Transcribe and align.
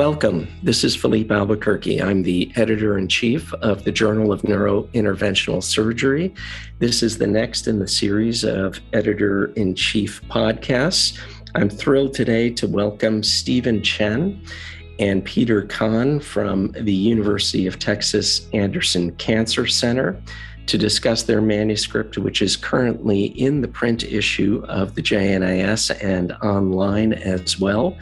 Welcome. 0.00 0.48
This 0.62 0.82
is 0.82 0.96
Philippe 0.96 1.32
Albuquerque. 1.32 2.00
I'm 2.00 2.22
the 2.22 2.50
editor 2.56 2.96
in 2.96 3.06
chief 3.06 3.52
of 3.52 3.84
the 3.84 3.92
Journal 3.92 4.32
of 4.32 4.40
Neurointerventional 4.40 5.62
Surgery. 5.62 6.34
This 6.78 7.02
is 7.02 7.18
the 7.18 7.26
next 7.26 7.66
in 7.66 7.80
the 7.80 7.86
series 7.86 8.42
of 8.42 8.80
editor 8.94 9.52
in 9.56 9.74
chief 9.74 10.22
podcasts. 10.28 11.20
I'm 11.54 11.68
thrilled 11.68 12.14
today 12.14 12.48
to 12.48 12.66
welcome 12.66 13.22
Stephen 13.22 13.82
Chen 13.82 14.42
and 14.98 15.22
Peter 15.22 15.64
Kahn 15.66 16.18
from 16.18 16.72
the 16.72 16.94
University 16.94 17.66
of 17.66 17.78
Texas 17.78 18.48
Anderson 18.54 19.14
Cancer 19.16 19.66
Center 19.66 20.18
to 20.64 20.78
discuss 20.78 21.24
their 21.24 21.42
manuscript, 21.42 22.16
which 22.16 22.40
is 22.40 22.56
currently 22.56 23.38
in 23.38 23.60
the 23.60 23.68
print 23.68 24.02
issue 24.04 24.64
of 24.66 24.94
the 24.94 25.02
JNIS 25.02 26.02
and 26.02 26.32
online 26.42 27.12
as 27.12 27.60
well. 27.60 27.98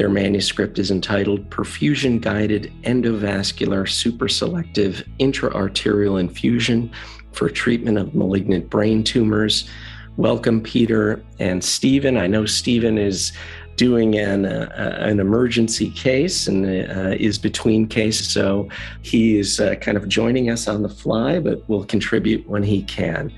Their 0.00 0.08
manuscript 0.08 0.78
is 0.78 0.90
entitled 0.90 1.50
Perfusion 1.50 2.22
Guided 2.22 2.72
Endovascular 2.84 3.84
Superselective 3.84 5.06
Intraarterial 5.18 6.18
Infusion 6.18 6.90
for 7.32 7.50
Treatment 7.50 7.98
of 7.98 8.14
Malignant 8.14 8.70
Brain 8.70 9.04
Tumors. 9.04 9.68
Welcome, 10.16 10.62
Peter 10.62 11.22
and 11.38 11.62
Stephen. 11.62 12.16
I 12.16 12.28
know 12.28 12.46
Stephen 12.46 12.96
is 12.96 13.32
doing 13.76 14.16
an, 14.16 14.46
uh, 14.46 14.96
an 15.00 15.20
emergency 15.20 15.90
case 15.90 16.46
and 16.46 16.64
uh, 16.64 17.14
is 17.18 17.36
between 17.36 17.86
cases. 17.86 18.26
So 18.26 18.70
he 19.02 19.38
is 19.38 19.60
uh, 19.60 19.74
kind 19.82 19.98
of 19.98 20.08
joining 20.08 20.48
us 20.48 20.66
on 20.66 20.80
the 20.80 20.88
fly, 20.88 21.40
but 21.40 21.68
will 21.68 21.84
contribute 21.84 22.48
when 22.48 22.62
he 22.62 22.84
can. 22.84 23.30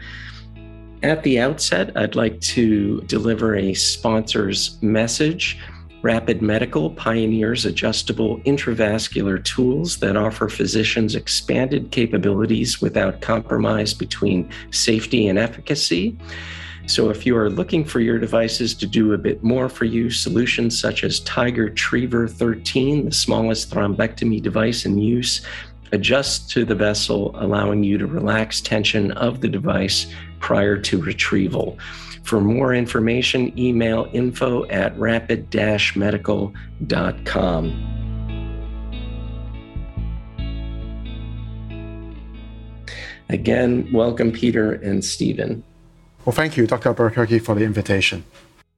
At 1.02 1.24
the 1.24 1.40
outset, 1.40 1.90
I'd 1.96 2.14
like 2.14 2.40
to 2.42 3.00
deliver 3.00 3.56
a 3.56 3.74
sponsor's 3.74 4.80
message. 4.80 5.58
Rapid 6.02 6.42
Medical 6.42 6.90
pioneers 6.90 7.64
adjustable 7.64 8.40
intravascular 8.40 9.42
tools 9.44 9.98
that 9.98 10.16
offer 10.16 10.48
physicians 10.48 11.14
expanded 11.14 11.92
capabilities 11.92 12.82
without 12.82 13.20
compromise 13.20 13.94
between 13.94 14.50
safety 14.72 15.28
and 15.28 15.38
efficacy. 15.38 16.18
So, 16.86 17.10
if 17.10 17.24
you 17.24 17.36
are 17.36 17.48
looking 17.48 17.84
for 17.84 18.00
your 18.00 18.18
devices 18.18 18.74
to 18.74 18.86
do 18.88 19.12
a 19.12 19.18
bit 19.18 19.44
more 19.44 19.68
for 19.68 19.84
you, 19.84 20.10
solutions 20.10 20.76
such 20.76 21.04
as 21.04 21.20
Tiger 21.20 21.70
Triever 21.70 22.28
13, 22.28 23.04
the 23.04 23.12
smallest 23.12 23.70
thrombectomy 23.70 24.42
device 24.42 24.84
in 24.84 24.98
use, 24.98 25.46
adjust 25.92 26.50
to 26.50 26.64
the 26.64 26.74
vessel, 26.74 27.30
allowing 27.34 27.84
you 27.84 27.96
to 27.98 28.06
relax 28.06 28.60
tension 28.60 29.12
of 29.12 29.40
the 29.40 29.48
device 29.48 30.12
prior 30.40 30.76
to 30.78 31.00
retrieval. 31.00 31.78
For 32.22 32.40
more 32.40 32.72
information, 32.74 33.58
email 33.58 34.08
info 34.12 34.64
at 34.66 34.96
rapid 34.98 35.52
medical.com. 35.96 36.52
Again, 43.28 43.90
welcome, 43.92 44.30
Peter 44.30 44.72
and 44.72 45.04
Stephen. 45.04 45.64
Well, 46.24 46.34
thank 46.34 46.56
you, 46.56 46.66
Dr. 46.66 46.90
Albuquerque, 46.90 47.38
for 47.40 47.54
the 47.54 47.64
invitation. 47.64 48.24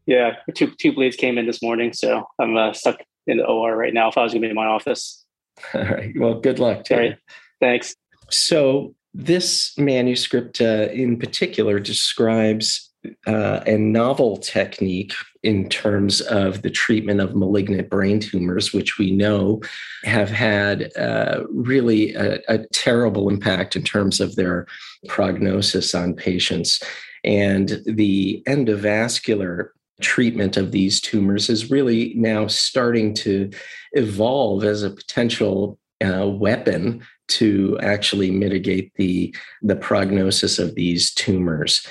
Yeah, 0.06 0.36
two, 0.54 0.72
two 0.78 0.92
bleeds 0.92 1.16
came 1.16 1.38
in 1.38 1.46
this 1.46 1.60
morning, 1.62 1.92
so 1.92 2.24
I'm 2.38 2.56
uh, 2.56 2.72
stuck 2.72 2.98
in 3.26 3.38
the 3.38 3.44
OR 3.44 3.76
right 3.76 3.92
now 3.92 4.08
if 4.08 4.16
I 4.16 4.22
was 4.22 4.32
going 4.32 4.42
to 4.42 4.46
be 4.46 4.50
in 4.50 4.56
my 4.56 4.66
office. 4.66 5.24
All 5.74 5.82
right. 5.82 6.12
Well, 6.16 6.34
good 6.40 6.58
luck 6.58 6.84
to 6.84 7.04
you. 7.04 7.14
Thanks. 7.60 7.94
So, 8.30 8.94
this 9.12 9.76
manuscript 9.78 10.60
uh, 10.60 10.88
in 10.92 11.18
particular 11.18 11.78
describes 11.78 12.90
uh, 13.26 13.60
a 13.66 13.76
novel 13.76 14.36
technique 14.36 15.12
in 15.42 15.68
terms 15.68 16.20
of 16.22 16.62
the 16.62 16.70
treatment 16.70 17.20
of 17.20 17.36
malignant 17.36 17.90
brain 17.90 18.18
tumors, 18.18 18.72
which 18.72 18.98
we 18.98 19.10
know 19.10 19.60
have 20.04 20.30
had 20.30 20.90
uh, 20.96 21.42
really 21.50 22.14
a, 22.14 22.40
a, 22.48 22.58
terrible 22.72 23.28
impact 23.28 23.76
in 23.76 23.82
terms 23.82 24.20
of 24.20 24.36
their 24.36 24.66
prognosis 25.08 25.94
on 25.94 26.14
patients. 26.14 26.82
And 27.24 27.82
the 27.86 28.42
endovascular 28.46 29.68
treatment 30.00 30.56
of 30.56 30.72
these 30.72 31.00
tumors 31.00 31.48
is 31.48 31.70
really 31.70 32.14
now 32.16 32.46
starting 32.46 33.14
to 33.14 33.50
evolve 33.92 34.64
as 34.64 34.82
a 34.82 34.90
potential 34.90 35.78
uh, 36.04 36.26
weapon 36.26 37.02
to 37.26 37.78
actually 37.80 38.30
mitigate 38.30 38.92
the, 38.96 39.34
the 39.62 39.76
prognosis 39.76 40.58
of 40.58 40.74
these 40.74 41.12
tumors. 41.14 41.86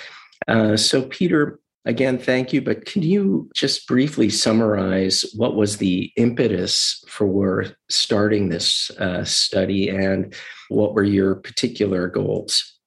Uh, 0.48 0.78
so, 0.78 1.04
Peter, 1.04 1.60
again, 1.86 2.18
thank 2.18 2.54
you. 2.54 2.62
But 2.62 2.86
can 2.86 3.02
you 3.02 3.50
just 3.54 3.88
briefly 3.88 4.30
summarize 4.30 5.26
what 5.36 5.56
was 5.56 5.78
the 5.78 6.12
impetus 6.18 7.04
for 7.08 7.66
starting 7.90 8.50
this 8.50 8.90
uh, 9.00 9.24
study 9.24 9.90
and 9.90 10.34
what 10.70 10.94
were 10.94 11.04
your 11.04 11.36
particular 11.36 12.08
goals? 12.08 12.80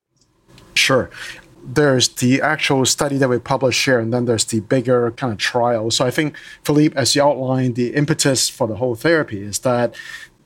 Sure 0.75 1.11
there's 1.69 2.09
the 2.09 2.41
actual 2.41 2.85
study 2.87 3.17
that 3.17 3.29
we 3.29 3.39
published 3.39 3.85
here, 3.85 3.99
and 3.99 4.13
then 4.13 4.25
there's 4.25 4.45
the 4.45 4.61
bigger 4.61 5.11
kind 5.13 5.33
of 5.33 5.39
trial. 5.39 5.91
So 5.91 6.07
I 6.07 6.11
think, 6.11 6.37
Philippe, 6.65 6.97
as 6.97 7.17
you 7.17 7.23
outlined, 7.23 7.75
the 7.75 7.95
impetus 7.95 8.49
for 8.49 8.69
the 8.69 8.77
whole 8.77 8.95
therapy 8.95 9.43
is 9.43 9.61
that 9.61 9.95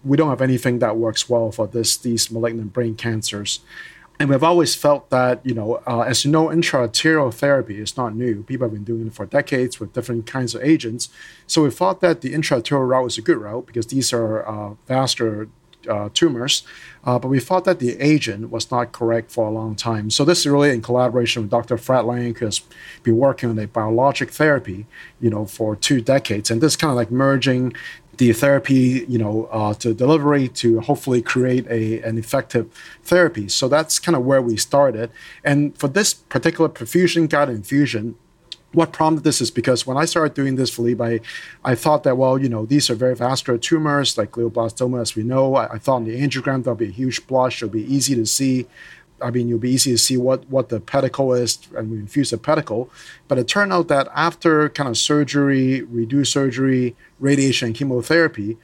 we 0.02 0.16
don't 0.16 0.30
have 0.30 0.40
anything 0.40 0.78
that 0.78 0.96
works 0.96 1.28
well 1.28 1.52
for 1.52 1.66
this 1.66 1.96
these 1.96 2.30
malignant 2.30 2.72
brain 2.72 2.94
cancers. 2.94 3.60
And 4.20 4.28
we've 4.28 4.44
always 4.44 4.74
felt 4.74 5.08
that, 5.08 5.40
you 5.46 5.54
know, 5.54 5.80
uh, 5.86 6.02
as 6.02 6.26
you 6.26 6.30
know, 6.30 6.48
intraarterial 6.48 7.32
therapy 7.32 7.80
is 7.80 7.96
not 7.96 8.14
new. 8.14 8.42
People 8.42 8.66
have 8.66 8.74
been 8.74 8.84
doing 8.84 9.06
it 9.06 9.14
for 9.14 9.24
decades 9.24 9.80
with 9.80 9.94
different 9.94 10.26
kinds 10.26 10.54
of 10.54 10.62
agents. 10.62 11.08
So 11.46 11.62
we 11.62 11.70
thought 11.70 12.02
that 12.02 12.20
the 12.20 12.34
intraarterial 12.34 12.86
route 12.86 13.04
was 13.04 13.16
a 13.16 13.22
good 13.22 13.38
route 13.38 13.64
because 13.64 13.86
these 13.86 14.12
are 14.12 14.46
uh, 14.46 14.74
vascular 14.86 15.48
uh, 15.88 16.10
tumors, 16.12 16.64
uh, 17.04 17.18
but 17.18 17.28
we 17.28 17.40
thought 17.40 17.64
that 17.64 17.78
the 17.78 17.98
agent 17.98 18.50
was 18.50 18.70
not 18.70 18.92
correct 18.92 19.30
for 19.30 19.48
a 19.48 19.50
long 19.50 19.74
time. 19.74 20.10
So 20.10 20.26
this 20.26 20.40
is 20.40 20.46
really 20.46 20.68
in 20.68 20.82
collaboration 20.82 21.40
with 21.40 21.50
Dr. 21.50 21.78
Fred 21.78 22.02
Lang, 22.02 22.34
who 22.34 22.44
has 22.44 22.60
been 23.02 23.16
working 23.16 23.48
on 23.48 23.58
a 23.58 23.66
biologic 23.66 24.32
therapy, 24.32 24.84
you 25.18 25.30
know, 25.30 25.46
for 25.46 25.74
two 25.74 26.02
decades, 26.02 26.50
and 26.50 26.60
this 26.60 26.76
kind 26.76 26.90
of 26.90 26.96
like 26.96 27.10
merging 27.10 27.72
the 28.20 28.34
therapy, 28.34 29.06
you 29.08 29.16
know, 29.16 29.48
uh, 29.50 29.72
to 29.72 29.94
delivery 29.94 30.46
to 30.46 30.80
hopefully 30.80 31.22
create 31.22 31.66
a 31.68 32.02
an 32.02 32.18
effective 32.18 32.66
therapy. 33.02 33.48
So 33.48 33.66
that's 33.66 33.98
kind 33.98 34.14
of 34.14 34.22
where 34.24 34.42
we 34.42 34.56
started. 34.58 35.10
And 35.42 35.58
for 35.78 35.88
this 35.88 36.12
particular 36.12 36.68
perfusion 36.68 37.30
guided 37.30 37.56
infusion, 37.56 38.16
what 38.72 38.92
prompted 38.92 39.24
this 39.24 39.40
is 39.40 39.50
because 39.50 39.86
when 39.86 39.96
I 39.96 40.04
started 40.04 40.34
doing 40.34 40.56
this, 40.56 40.70
Philippe, 40.70 41.02
I, 41.02 41.20
I 41.64 41.74
thought 41.74 42.02
that, 42.04 42.18
well, 42.18 42.36
you 42.38 42.50
know, 42.50 42.66
these 42.66 42.90
are 42.90 42.94
very 42.94 43.16
vascular 43.16 43.58
tumors 43.58 44.18
like 44.18 44.32
glioblastoma, 44.32 45.00
as 45.00 45.16
we 45.16 45.22
know. 45.22 45.56
I, 45.56 45.64
I 45.76 45.78
thought 45.78 46.02
in 46.02 46.04
the 46.04 46.20
angiogram 46.20 46.62
there'll 46.62 46.76
be 46.76 46.92
a 46.94 46.98
huge 47.02 47.26
blush. 47.26 47.62
It'll 47.62 47.72
be 47.72 47.92
easy 47.92 48.14
to 48.14 48.26
see. 48.26 48.66
I 49.22 49.30
mean, 49.30 49.48
it'll 49.48 49.58
be 49.58 49.70
easy 49.70 49.92
to 49.92 49.98
see 49.98 50.16
what, 50.16 50.48
what 50.48 50.68
the 50.68 50.80
pedicle 50.80 51.32
is, 51.32 51.58
and 51.76 51.90
we 51.90 51.98
infuse 51.98 52.30
the 52.30 52.38
pedicle. 52.38 52.90
But 53.28 53.38
it 53.38 53.48
turned 53.48 53.72
out 53.72 53.88
that 53.88 54.08
after 54.14 54.68
kind 54.70 54.88
of 54.88 54.96
surgery, 54.96 55.82
reduced 55.82 56.32
surgery, 56.32 56.96
radiation, 57.18 57.66
and 57.66 57.74
chemotherapy, 57.74 58.56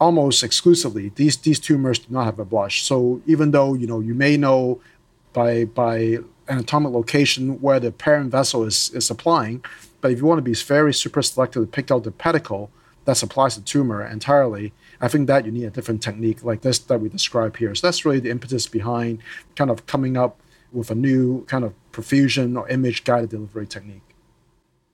almost 0.00 0.42
exclusively, 0.42 1.12
these, 1.14 1.36
these 1.38 1.60
tumors 1.60 1.98
do 2.00 2.12
not 2.12 2.24
have 2.24 2.38
a 2.38 2.44
blush. 2.44 2.82
So 2.82 3.22
even 3.26 3.52
though, 3.52 3.74
you 3.74 3.86
know, 3.86 4.00
you 4.00 4.14
may 4.14 4.36
know 4.36 4.80
by, 5.32 5.64
by 5.64 6.18
anatomic 6.48 6.92
location 6.92 7.60
where 7.60 7.80
the 7.80 7.92
parent 7.92 8.30
vessel 8.30 8.64
is, 8.64 8.90
is 8.90 9.06
supplying. 9.06 9.64
But 10.00 10.12
if 10.12 10.18
you 10.18 10.26
want 10.26 10.38
to 10.38 10.42
be 10.42 10.54
very 10.54 10.92
super 10.92 11.22
selective 11.22 11.62
to 11.62 11.66
pick 11.66 11.90
out 11.90 12.04
the 12.04 12.10
pedicle 12.10 12.70
that 13.04 13.16
supplies 13.16 13.56
the 13.56 13.62
tumor 13.62 14.04
entirely, 14.06 14.72
I 15.04 15.08
think 15.08 15.26
that 15.26 15.44
you 15.44 15.52
need 15.52 15.64
a 15.64 15.70
different 15.70 16.02
technique 16.02 16.42
like 16.42 16.62
this 16.62 16.78
that 16.78 16.98
we 16.98 17.10
describe 17.10 17.58
here. 17.58 17.74
So 17.74 17.86
that's 17.86 18.06
really 18.06 18.20
the 18.20 18.30
impetus 18.30 18.66
behind 18.66 19.18
kind 19.54 19.70
of 19.70 19.84
coming 19.84 20.16
up 20.16 20.40
with 20.72 20.90
a 20.90 20.94
new 20.94 21.44
kind 21.44 21.62
of 21.62 21.74
perfusion 21.92 22.58
or 22.58 22.66
image 22.68 23.04
guided 23.04 23.28
delivery 23.28 23.66
technique. 23.66 24.00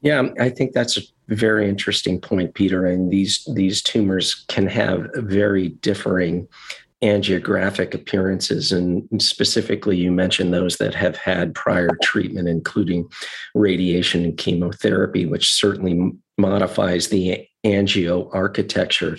Yeah, 0.03 0.31
I 0.41 0.49
think 0.49 0.73
that's 0.73 0.97
a 0.97 1.03
very 1.29 1.69
interesting 1.69 2.21
point, 2.21 2.55
Peter. 2.55 2.87
And 2.87 3.13
these 3.13 3.47
these 3.55 3.83
tumors 3.83 4.45
can 4.49 4.67
have 4.67 5.11
very 5.15 5.69
differing 5.69 6.49
angiographic 7.05 7.95
appearances. 7.95 8.73
And 8.73 9.09
specifically, 9.23 9.97
you 9.97 10.11
mentioned 10.11 10.53
those 10.53 10.77
that 10.79 10.95
have 10.95 11.17
had 11.17 11.55
prior 11.55 11.91
treatment, 12.03 12.49
including 12.49 13.09
radiation 13.55 14.25
and 14.25 14.37
chemotherapy, 14.37 15.25
which 15.25 15.53
certainly 15.53 16.13
modifies 16.37 17.09
the 17.09 17.47
angio 17.65 18.29
architecture. 18.33 19.17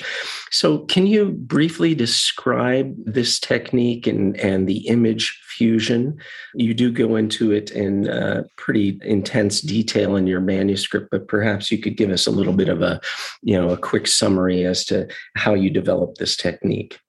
So, 0.49 0.79
can 0.79 1.07
you 1.07 1.31
briefly 1.31 1.93
describe 1.93 2.93
this 3.05 3.39
technique 3.39 4.07
and, 4.07 4.38
and 4.38 4.67
the 4.67 4.88
image 4.88 5.39
fusion? 5.47 6.17
You 6.55 6.73
do 6.73 6.91
go 6.91 7.15
into 7.15 7.51
it 7.51 7.71
in 7.71 8.09
uh, 8.09 8.43
pretty 8.57 8.99
intense 9.03 9.61
detail 9.61 10.15
in 10.15 10.27
your 10.27 10.41
manuscript, 10.41 11.09
but 11.11 11.27
perhaps 11.27 11.71
you 11.71 11.77
could 11.77 11.97
give 11.97 12.09
us 12.09 12.25
a 12.25 12.31
little 12.31 12.53
bit 12.53 12.69
of 12.69 12.81
a, 12.81 12.99
you 13.41 13.59
know, 13.59 13.69
a 13.69 13.77
quick 13.77 14.07
summary 14.07 14.65
as 14.65 14.85
to 14.85 15.07
how 15.35 15.53
you 15.53 15.69
developed 15.69 16.17
this 16.17 16.35
technique. 16.35 16.99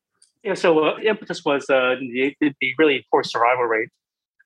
Yeah, 0.43 0.55
so 0.55 0.85
uh, 0.85 0.99
impetus 0.99 1.45
was 1.45 1.71
uh, 1.71 1.95
the, 2.01 2.35
the, 2.41 2.75
really 2.77 3.07
poor 3.11 3.23
survival 3.23 3.65
rate 3.65 3.91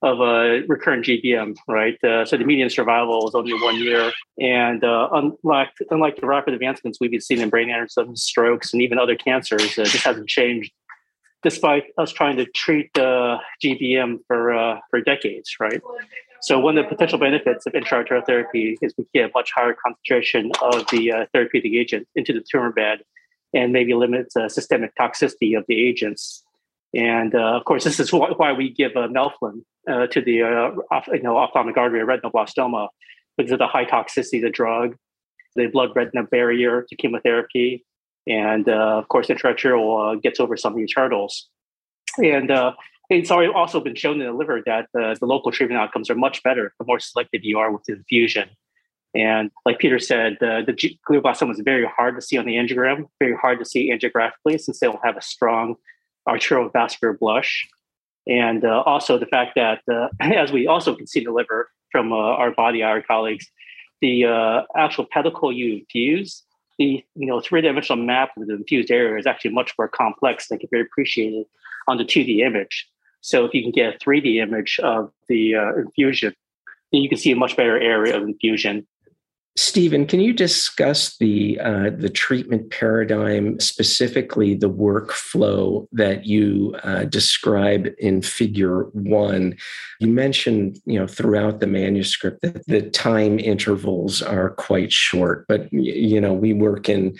of 0.07 0.21
a 0.21 0.63
recurrent 0.69 1.05
GBM, 1.05 1.57
right? 1.67 2.03
Uh, 2.03 2.25
so 2.25 2.37
the 2.37 2.45
median 2.45 2.71
survival 2.71 3.29
is 3.29 3.35
only 3.35 3.53
one 3.55 3.77
year, 3.77 4.13
and 4.39 4.85
uh, 4.85 5.09
unlike 5.13 5.73
unlike 5.91 6.17
the 6.21 6.27
rapid 6.27 6.55
advancements 6.55 6.99
we've 7.01 7.21
seeing 7.23 7.41
in 7.41 7.51
brain 7.51 7.69
aneurysms, 7.69 8.19
strokes, 8.19 8.73
and 8.73 8.81
even 8.83 8.99
other 8.99 9.17
cancers, 9.17 9.77
uh, 9.79 9.83
this 9.83 10.05
hasn't 10.05 10.29
changed, 10.29 10.73
despite 11.43 11.85
us 11.99 12.13
trying 12.13 12.37
to 12.37 12.47
treat 12.47 12.97
uh, 12.97 13.39
GBM 13.63 14.19
for 14.29 14.55
uh, 14.55 14.79
for 14.91 15.01
decades, 15.01 15.57
right? 15.59 15.83
So 16.43 16.61
one 16.61 16.79
of 16.79 16.85
the 16.85 16.89
potential 16.89 17.19
benefits 17.19 17.67
of 17.67 17.73
intraarterial 17.73 18.25
therapy 18.25 18.79
is 18.81 18.95
we 18.97 19.07
get 19.13 19.31
a 19.31 19.33
much 19.35 19.51
higher 19.53 19.75
concentration 19.75 20.53
of 20.63 20.87
the 20.93 21.13
uh, 21.13 21.27
therapeutic 21.33 21.73
agent 21.73 22.07
into 22.15 22.33
the 22.33 22.45
tumor 22.49 22.71
bed, 22.71 23.01
and 23.53 23.73
maybe 23.73 23.93
limits 23.95 24.35
the 24.35 24.49
systemic 24.49 24.93
toxicity 24.95 25.59
of 25.59 25.65
the 25.67 25.85
agents 25.89 26.45
and 26.95 27.35
uh, 27.35 27.57
of 27.57 27.65
course, 27.65 27.85
this 27.85 28.01
is 28.01 28.13
why 28.13 28.53
we 28.53 28.71
give 28.71 28.93
uh, 28.97 29.09
melphalan 29.09 29.65
uh, 29.91 30.07
to 30.09 30.21
the 30.21 30.43
uh, 30.43 31.01
you 31.13 31.23
know, 31.23 31.37
ophthalmic 31.37 31.77
artery 31.77 32.01
retinoblastoma 32.01 32.89
because 33.37 33.53
of 33.53 33.59
the 33.59 33.67
high 33.67 33.85
toxicity 33.85 34.39
of 34.39 34.45
the 34.45 34.51
drug, 34.51 34.97
the 35.55 35.67
blood 35.67 35.91
retina 35.95 36.23
barrier 36.25 36.87
to 36.89 36.97
chemotherapy, 36.97 37.85
and 38.27 38.69
uh, 38.69 38.99
of 38.99 39.09
course, 39.09 39.29
intraarterial 39.29 40.17
uh, 40.17 40.21
gets 40.21 40.41
over 40.41 40.57
some 40.57 40.73
of 40.73 40.79
these 40.79 40.93
hurdles. 40.95 41.49
And 42.19 42.51
it's 43.11 43.31
already 43.31 43.53
also 43.53 43.79
been 43.81 43.95
shown 43.95 44.21
in 44.21 44.27
the 44.27 44.33
liver 44.33 44.63
that 44.67 44.89
the 44.93 45.17
local 45.23 45.53
treatment 45.53 45.81
outcomes 45.81 46.09
are 46.11 46.15
much 46.15 46.43
better 46.43 46.73
the 46.79 46.87
more 46.87 46.99
selective 46.99 47.45
you 47.45 47.59
are 47.59 47.71
with 47.71 47.85
the 47.85 47.93
infusion. 47.93 48.49
And 49.17 49.51
like 49.65 49.79
Peter 49.79 49.99
said, 49.99 50.37
the, 50.41 50.63
the 50.67 50.75
glioblastoma 51.09 51.53
is 51.53 51.61
very 51.65 51.87
hard 51.87 52.17
to 52.17 52.23
see 52.23 52.37
on 52.37 52.45
the 52.45 52.57
angiogram, 52.57 53.07
very 53.19 53.35
hard 53.35 53.59
to 53.61 53.65
see 53.65 53.91
angiographically 53.91 54.61
since 54.61 54.79
they 54.79 54.87
don't 54.87 55.05
have 55.05 55.17
a 55.17 55.23
strong 55.23 55.77
arterial 56.29 56.69
vascular 56.69 57.15
blush. 57.15 57.67
And 58.27 58.65
uh, 58.65 58.83
also 58.87 59.19
the 59.19 59.27
fact 59.27 59.53
that, 59.57 59.81
uh, 59.91 60.09
as 60.21 60.53
we 60.53 60.67
also 60.67 60.95
can 60.95 61.07
see 61.07 61.21
in 61.21 61.27
the 61.27 61.33
liver 61.33 61.71
from 61.93 62.13
uh, 62.13 62.17
our 62.17 62.51
body, 62.51 62.83
our 62.83 63.01
colleagues, 63.03 63.51
the 64.01 64.27
uh, 64.27 64.63
actual 64.77 65.07
pedicle 65.11 65.53
you 65.53 65.77
infuse, 65.79 66.43
the 66.79 67.03
you 67.15 67.27
know 67.27 67.41
three-dimensional 67.41 68.05
map 68.05 68.31
of 68.37 68.47
the 68.47 68.55
infused 68.55 68.91
area 68.91 69.19
is 69.19 69.27
actually 69.27 69.53
much 69.53 69.73
more 69.79 69.89
complex 69.89 70.49
than 70.49 70.59
can 70.59 70.69
be 70.71 70.81
appreciated 70.81 71.47
on 71.89 71.97
the 71.97 72.05
2D 72.05 72.41
image. 72.41 72.87
So 73.23 73.45
if 73.45 73.55
you 73.55 73.63
can 73.63 73.73
get 73.73 73.95
a 73.95 73.99
3D 73.99 74.43
image 74.43 74.79
of 74.83 75.11
the 75.29 75.55
uh, 75.55 75.75
infusion, 75.77 76.35
then 76.93 77.01
you 77.01 77.09
can 77.09 77.19
see 77.19 77.33
a 77.33 77.37
much 77.37 77.57
better 77.57 77.81
area 77.81 78.17
of 78.17 78.23
infusion 78.23 78.87
Stephen, 79.59 80.07
can 80.07 80.21
you 80.21 80.35
discuss 80.35 81.17
the 81.17 81.59
uh, 81.61 81.89
the 81.97 82.11
treatment 82.11 82.71
paradigm, 82.71 83.59
specifically 83.59 84.55
the 84.55 84.69
workflow 84.69 85.89
that 85.93 86.27
you 86.27 86.77
uh, 86.83 87.05
describe 87.05 87.89
in 87.99 88.21
Figure 88.21 88.83
One? 88.93 89.57
You 89.99 90.09
mentioned, 90.09 90.79
you 90.85 90.99
know, 90.99 91.07
throughout 91.07 91.61
the 91.61 91.67
manuscript 91.67 92.43
that 92.43 92.67
the 92.67 92.83
time 92.83 93.39
intervals 93.39 94.21
are 94.21 94.51
quite 94.51 94.93
short, 94.93 95.47
but 95.49 95.73
you 95.73 96.21
know, 96.21 96.35
we 96.35 96.53
work 96.53 96.91
in 96.91 97.17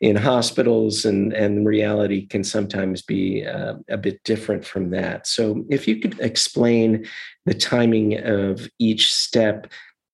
in 0.00 0.16
hospitals, 0.16 1.04
and 1.04 1.32
and 1.32 1.66
reality 1.66 2.26
can 2.26 2.42
sometimes 2.42 3.00
be 3.00 3.46
uh, 3.46 3.74
a 3.88 3.96
bit 3.96 4.22
different 4.24 4.64
from 4.64 4.90
that. 4.90 5.28
So, 5.28 5.64
if 5.70 5.86
you 5.86 6.00
could 6.00 6.18
explain 6.18 7.06
the 7.44 7.54
timing 7.54 8.18
of 8.18 8.68
each 8.80 9.14
step 9.14 9.68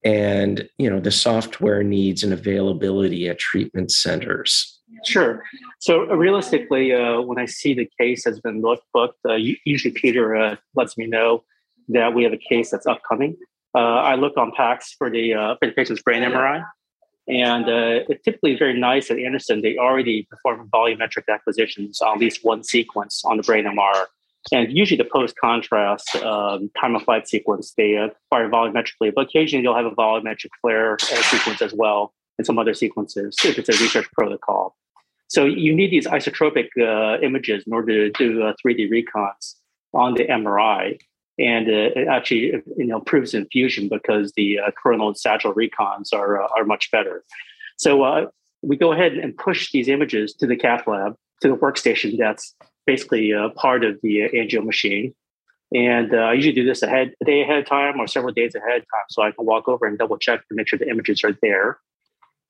and 0.05 0.69
you 0.79 0.91
know 0.91 1.01
the 1.01 1.11
software 1.11 1.83
needs 1.83 2.23
and 2.23 2.33
availability 2.33 3.29
at 3.29 3.39
treatment 3.39 3.91
centers. 3.91 4.81
Sure. 5.05 5.43
So 5.81 6.11
uh, 6.11 6.15
realistically 6.15 6.93
uh, 6.93 7.21
when 7.21 7.39
i 7.39 7.47
see 7.47 7.75
the 7.75 7.89
case 7.99 8.25
has 8.25 8.41
been 8.41 8.61
looked 8.61 8.85
booked 8.93 9.19
uh, 9.29 9.35
usually 9.65 9.93
peter 9.93 10.37
uh, 10.37 10.57
lets 10.75 10.97
me 10.97 11.07
know 11.07 11.45
that 11.89 12.15
we 12.15 12.23
have 12.25 12.33
a 12.33 12.39
case 12.49 12.71
that's 12.71 12.87
upcoming. 12.87 13.37
Uh, 13.75 13.79
i 13.79 14.15
look 14.15 14.37
on 14.37 14.53
PACS 14.53 14.95
for 14.97 15.11
the 15.11 15.35
uh, 15.35 15.57
for 15.57 15.67
the 15.67 15.73
patient's 15.73 16.03
brain 16.03 16.23
mri 16.23 16.65
and 17.29 17.69
it's 18.11 18.23
typically 18.25 18.57
very 18.59 18.79
nice 18.79 19.09
at 19.11 19.19
anderson. 19.19 19.63
They 19.63 19.77
already 19.79 20.27
perform 20.29 20.69
volumetric 20.73 21.29
acquisitions 21.29 22.01
on 22.01 22.15
at 22.15 22.19
least 22.19 22.45
one 22.45 22.65
sequence 22.65 23.23
on 23.25 23.37
the 23.37 23.45
brain 23.45 23.65
mr 23.65 24.07
and 24.51 24.77
usually 24.77 24.99
the 24.99 25.09
post 25.11 25.37
contrast 25.37 26.17
um, 26.17 26.71
time 26.81 26.97
of 26.97 27.03
flight 27.03 27.29
sequence, 27.29 27.75
they 27.77 27.97
uh, 27.97 28.09
fire 28.31 28.49
volumetrically, 28.49 29.13
but 29.15 29.27
occasionally 29.27 29.63
you'll 29.63 29.77
have 29.77 29.87
a 29.87 29.91
volumetric 29.91 30.51
flare 30.61 30.95
uh, 30.95 31.23
sequence 31.23 31.63
as 31.63 31.73
well, 31.73 32.13
and 32.39 32.47
some 32.47 32.59
other 32.59 32.75
sequences 32.75 33.37
if 33.45 33.59
it's 33.59 33.69
a 33.69 33.83
research 33.83 34.07
protocol. 34.13 34.77
So 35.29 35.45
you 35.45 35.75
need 35.75 35.91
these 35.91 36.07
isotropic 36.07 36.69
uh, 36.79 37.21
images 37.23 37.65
in 37.67 37.73
order 37.73 38.11
to 38.11 38.11
do 38.11 38.53
3D 38.65 38.87
uh, 38.87 38.91
recons 38.91 39.55
on 39.95 40.15
the 40.15 40.25
MRI. 40.25 40.99
And 41.39 41.69
uh, 41.69 41.99
it 42.01 42.09
actually 42.09 42.63
you 42.77 42.87
know, 42.87 43.01
proves 43.01 43.33
infusion 43.33 43.89
because 43.89 44.33
the 44.37 44.59
uh, 44.59 44.71
coronal 44.73 45.09
and 45.09 45.17
sagittal 45.17 45.55
recons 45.55 46.13
are, 46.13 46.43
are 46.43 46.65
much 46.65 46.91
better. 46.91 47.25
So 47.79 48.31
we 48.63 48.77
go 48.77 48.93
ahead 48.93 49.15
and 49.15 49.37
push 49.37 49.73
these 49.73 49.89
images 49.89 50.35
to 50.35 50.47
the 50.47 50.57
cath 50.57 50.87
lab, 50.87 51.17
to 51.41 51.49
the 51.49 51.57
workstation 51.57 52.19
that's 52.19 52.55
basically 52.87 53.31
a 53.33 53.51
part 53.51 53.85
of 53.85 53.99
the 54.03 54.29
angio 54.35 54.65
machine. 54.65 55.15
And 55.75 56.13
uh, 56.13 56.19
I 56.19 56.33
usually 56.35 56.55
do 56.55 56.67
this 56.67 56.83
ahead, 56.83 57.13
a 57.23 57.25
day 57.25 57.43
ahead 57.43 57.59
of 57.59 57.67
time 57.67 57.99
or 57.99 58.07
several 58.07 58.33
days 58.33 58.55
ahead 58.55 58.79
of 58.79 58.83
time, 58.83 59.07
so 59.09 59.23
I 59.23 59.31
can 59.31 59.47
walk 59.47 59.69
over 59.69 59.87
and 59.87 59.99
double 59.99 60.19
check 60.19 60.47
to 60.49 60.55
make 60.55 60.69
sure 60.69 60.79
the 60.79 60.89
images 60.89 61.25
are 61.25 61.37
there. 61.41 61.79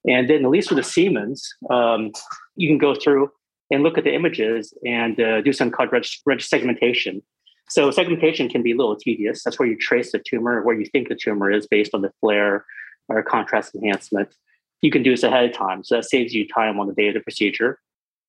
And 0.04 0.28
then, 0.28 0.44
at 0.44 0.50
least 0.50 0.70
with 0.70 0.78
the 0.78 0.82
Siemens, 0.82 1.54
um, 1.70 2.10
you 2.56 2.68
can 2.68 2.78
go 2.78 2.94
through 2.94 3.30
and 3.70 3.84
look 3.84 3.96
at 3.96 4.04
the 4.04 4.12
images 4.12 4.74
and 4.84 5.20
uh, 5.20 5.40
do 5.40 5.52
some 5.52 5.70
called 5.70 5.92
reg- 5.92 6.04
reg- 6.26 6.42
segmentation. 6.42 7.22
So 7.68 7.90
segmentation 7.90 8.48
can 8.48 8.62
be 8.62 8.72
a 8.72 8.76
little 8.76 8.96
tedious. 8.96 9.44
That's 9.44 9.58
where 9.58 9.68
you 9.68 9.76
trace 9.76 10.10
the 10.12 10.18
tumor, 10.18 10.62
where 10.62 10.78
you 10.78 10.86
think 10.86 11.08
the 11.08 11.14
tumor 11.14 11.50
is 11.50 11.66
based 11.66 11.94
on 11.94 12.02
the 12.02 12.12
flare 12.20 12.64
or 13.08 13.22
contrast 13.22 13.74
enhancement. 13.74 14.34
You 14.82 14.90
can 14.90 15.04
do 15.04 15.12
this 15.12 15.22
ahead 15.22 15.44
of 15.44 15.56
time, 15.56 15.84
so 15.84 15.94
that 15.94 16.04
saves 16.04 16.34
you 16.34 16.46
time 16.48 16.80
on 16.80 16.88
the 16.88 16.92
day 16.92 17.08
of 17.08 17.14
the 17.14 17.20
procedure. 17.20 17.78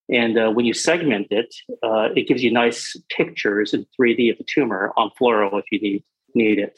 And 0.10 0.38
uh, 0.38 0.52
when 0.52 0.66
you 0.66 0.74
segment 0.74 1.28
it, 1.32 1.54
uh, 1.82 2.10
it 2.16 2.28
gives 2.28 2.44
you 2.44 2.52
nice 2.52 2.96
pictures 3.10 3.74
in 3.74 3.86
3D 4.00 4.32
of 4.32 4.38
the 4.38 4.44
tumor 4.44 4.92
on 4.98 5.12
fluoro 5.20 5.60
if 5.60 5.66
you 5.72 5.80
need, 5.80 6.04
need 6.36 6.60
it. 6.60 6.76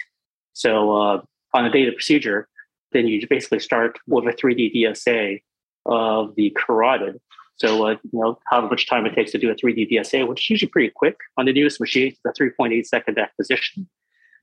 So 0.53 0.95
uh, 0.95 1.21
on 1.53 1.65
a 1.65 1.71
data 1.71 1.91
procedure, 1.91 2.47
then 2.91 3.07
you 3.07 3.25
basically 3.27 3.59
start 3.59 3.97
with 4.07 4.25
a 4.25 4.31
3D 4.31 4.75
DSA 4.75 5.41
of 5.85 6.35
the 6.35 6.55
carotid. 6.55 7.19
So, 7.57 7.87
uh, 7.87 7.91
you 8.11 8.19
know, 8.19 8.37
how 8.49 8.67
much 8.67 8.87
time 8.87 9.05
it 9.05 9.15
takes 9.15 9.31
to 9.31 9.37
do 9.37 9.49
a 9.49 9.55
3D 9.55 9.91
DSA, 9.91 10.27
which 10.27 10.45
is 10.45 10.49
usually 10.49 10.69
pretty 10.69 10.91
quick. 10.93 11.17
On 11.37 11.45
the 11.45 11.53
newest 11.53 11.79
machine, 11.79 12.07
it's 12.07 12.39
a 12.39 12.41
3.8 12.41 12.85
second 12.85 13.17
acquisition. 13.17 13.87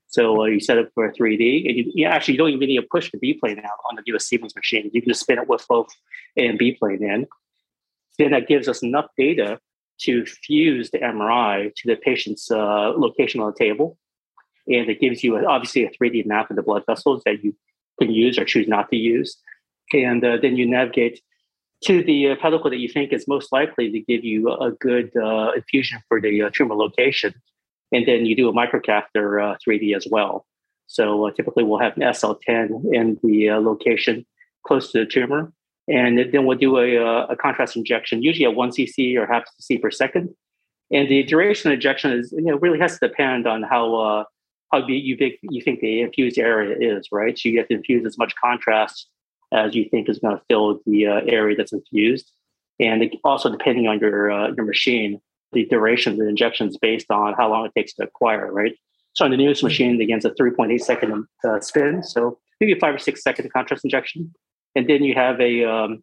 So 0.08 0.42
uh, 0.42 0.44
you 0.46 0.60
set 0.60 0.76
it 0.76 0.90
for 0.94 1.06
a 1.06 1.12
3D, 1.12 1.68
and 1.68 1.76
you, 1.78 1.92
you, 1.94 2.06
actually 2.06 2.36
don't 2.36 2.50
even 2.50 2.68
need 2.68 2.76
to 2.76 2.86
push 2.90 3.10
the 3.10 3.18
B 3.18 3.32
plane 3.32 3.58
out 3.58 3.78
on 3.88 3.96
the 3.96 4.02
newest 4.06 4.28
Siemens 4.28 4.54
machine. 4.54 4.90
You 4.92 5.00
can 5.00 5.10
just 5.10 5.20
spin 5.20 5.38
it 5.38 5.48
with 5.48 5.64
both 5.68 5.88
A 6.36 6.46
and 6.46 6.58
B 6.58 6.72
plane 6.72 7.02
in, 7.02 7.26
then 8.18 8.32
that 8.32 8.48
gives 8.48 8.68
us 8.68 8.82
enough 8.82 9.06
data 9.16 9.58
to 10.02 10.26
fuse 10.26 10.90
the 10.90 10.98
MRI 10.98 11.72
to 11.74 11.88
the 11.88 11.96
patient's 11.96 12.50
uh, 12.50 12.92
location 12.96 13.40
on 13.40 13.52
the 13.52 13.64
table. 13.64 13.98
And 14.68 14.88
it 14.88 15.00
gives 15.00 15.24
you 15.24 15.44
obviously 15.46 15.84
a 15.84 15.90
3D 15.90 16.26
map 16.26 16.50
of 16.50 16.56
the 16.56 16.62
blood 16.62 16.84
vessels 16.86 17.22
that 17.24 17.42
you 17.42 17.54
can 18.00 18.10
use 18.10 18.38
or 18.38 18.44
choose 18.44 18.68
not 18.68 18.90
to 18.90 18.96
use. 18.96 19.36
And 19.92 20.24
uh, 20.24 20.38
then 20.40 20.56
you 20.56 20.68
navigate 20.68 21.20
to 21.84 22.02
the 22.02 22.30
uh, 22.30 22.36
pedicle 22.40 22.70
that 22.70 22.78
you 22.78 22.88
think 22.88 23.12
is 23.12 23.26
most 23.26 23.52
likely 23.52 23.90
to 23.90 24.00
give 24.00 24.24
you 24.24 24.52
a 24.52 24.70
good 24.70 25.10
uh, 25.16 25.52
infusion 25.56 26.00
for 26.08 26.20
the 26.20 26.42
uh, 26.42 26.50
tumor 26.50 26.76
location. 26.76 27.34
And 27.92 28.06
then 28.06 28.24
you 28.24 28.36
do 28.36 28.48
a 28.48 28.52
microcatheter 28.52 29.56
3D 29.66 29.92
uh, 29.92 29.96
as 29.96 30.06
well. 30.10 30.46
So 30.86 31.30
typically 31.30 31.64
we'll 31.64 31.80
have 31.80 31.96
an 31.96 32.02
SL10 32.02 32.94
in 32.94 33.18
the 33.22 33.50
location 33.52 34.26
close 34.64 34.92
to 34.92 35.00
the 35.00 35.06
tumor 35.06 35.52
and 35.88 36.18
then 36.32 36.44
we'll 36.46 36.58
do 36.58 36.78
a, 36.78 36.96
uh, 36.96 37.26
a 37.30 37.36
contrast 37.36 37.76
injection, 37.76 38.22
usually 38.22 38.44
at 38.44 38.54
one 38.54 38.70
cc 38.70 39.16
or 39.16 39.26
half 39.26 39.44
cc 39.60 39.80
per 39.80 39.90
second. 39.90 40.30
And 40.92 41.08
the 41.08 41.22
duration 41.22 41.70
of 41.70 41.74
injection 41.74 42.12
is, 42.12 42.32
you 42.32 42.42
know, 42.42 42.58
really 42.58 42.78
has 42.78 42.98
to 42.98 43.08
depend 43.08 43.46
on 43.46 43.62
how 43.62 43.94
uh, 43.94 44.24
how 44.72 44.86
big 44.86 45.02
you 45.02 45.16
big 45.16 45.34
you 45.42 45.62
think 45.62 45.80
the 45.80 46.00
infused 46.02 46.38
area 46.38 46.76
is, 46.96 47.08
right? 47.10 47.38
So 47.38 47.48
you 47.48 47.58
have 47.58 47.68
to 47.68 47.74
infuse 47.74 48.04
as 48.06 48.18
much 48.18 48.34
contrast 48.36 49.08
as 49.52 49.74
you 49.74 49.86
think 49.90 50.08
is 50.08 50.18
going 50.18 50.36
to 50.36 50.42
fill 50.48 50.80
the 50.86 51.06
uh, 51.06 51.20
area 51.26 51.56
that's 51.56 51.72
infused, 51.72 52.30
and 52.80 53.02
it, 53.02 53.14
also 53.24 53.50
depending 53.50 53.86
on 53.86 53.98
your 53.98 54.30
uh, 54.30 54.52
your 54.56 54.66
machine, 54.66 55.20
the 55.52 55.64
duration 55.66 56.12
of 56.12 56.18
the 56.18 56.28
injection 56.28 56.68
is 56.68 56.76
based 56.76 57.10
on 57.10 57.34
how 57.34 57.50
long 57.50 57.66
it 57.66 57.72
takes 57.74 57.94
to 57.94 58.04
acquire, 58.04 58.52
right? 58.52 58.74
So 59.14 59.24
on 59.24 59.30
the 59.30 59.36
newest 59.36 59.62
machine, 59.62 60.00
again, 60.00 60.16
it's 60.16 60.24
a 60.24 60.30
3.8 60.30 60.80
second 60.80 61.26
uh, 61.46 61.60
spin, 61.60 62.02
so 62.02 62.38
maybe 62.60 62.78
five 62.78 62.94
or 62.94 62.98
six 62.98 63.22
second 63.22 63.52
contrast 63.52 63.84
injection. 63.84 64.34
And 64.74 64.88
then 64.88 65.02
you 65.02 65.14
have 65.14 65.40
a 65.40 65.64
um, 65.64 66.02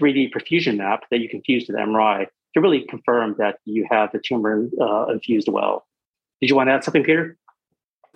3D 0.00 0.32
perfusion 0.32 0.78
map 0.78 1.04
that 1.10 1.20
you 1.20 1.28
can 1.28 1.42
fuse 1.42 1.64
to 1.66 1.72
the 1.72 1.78
MRI 1.78 2.26
to 2.54 2.60
really 2.60 2.84
confirm 2.88 3.34
that 3.38 3.58
you 3.64 3.86
have 3.90 4.12
the 4.12 4.18
tumor 4.18 4.66
uh, 4.80 5.06
infused 5.06 5.48
well. 5.48 5.86
Did 6.40 6.50
you 6.50 6.56
want 6.56 6.68
to 6.68 6.72
add 6.72 6.84
something, 6.84 7.04
Peter? 7.04 7.36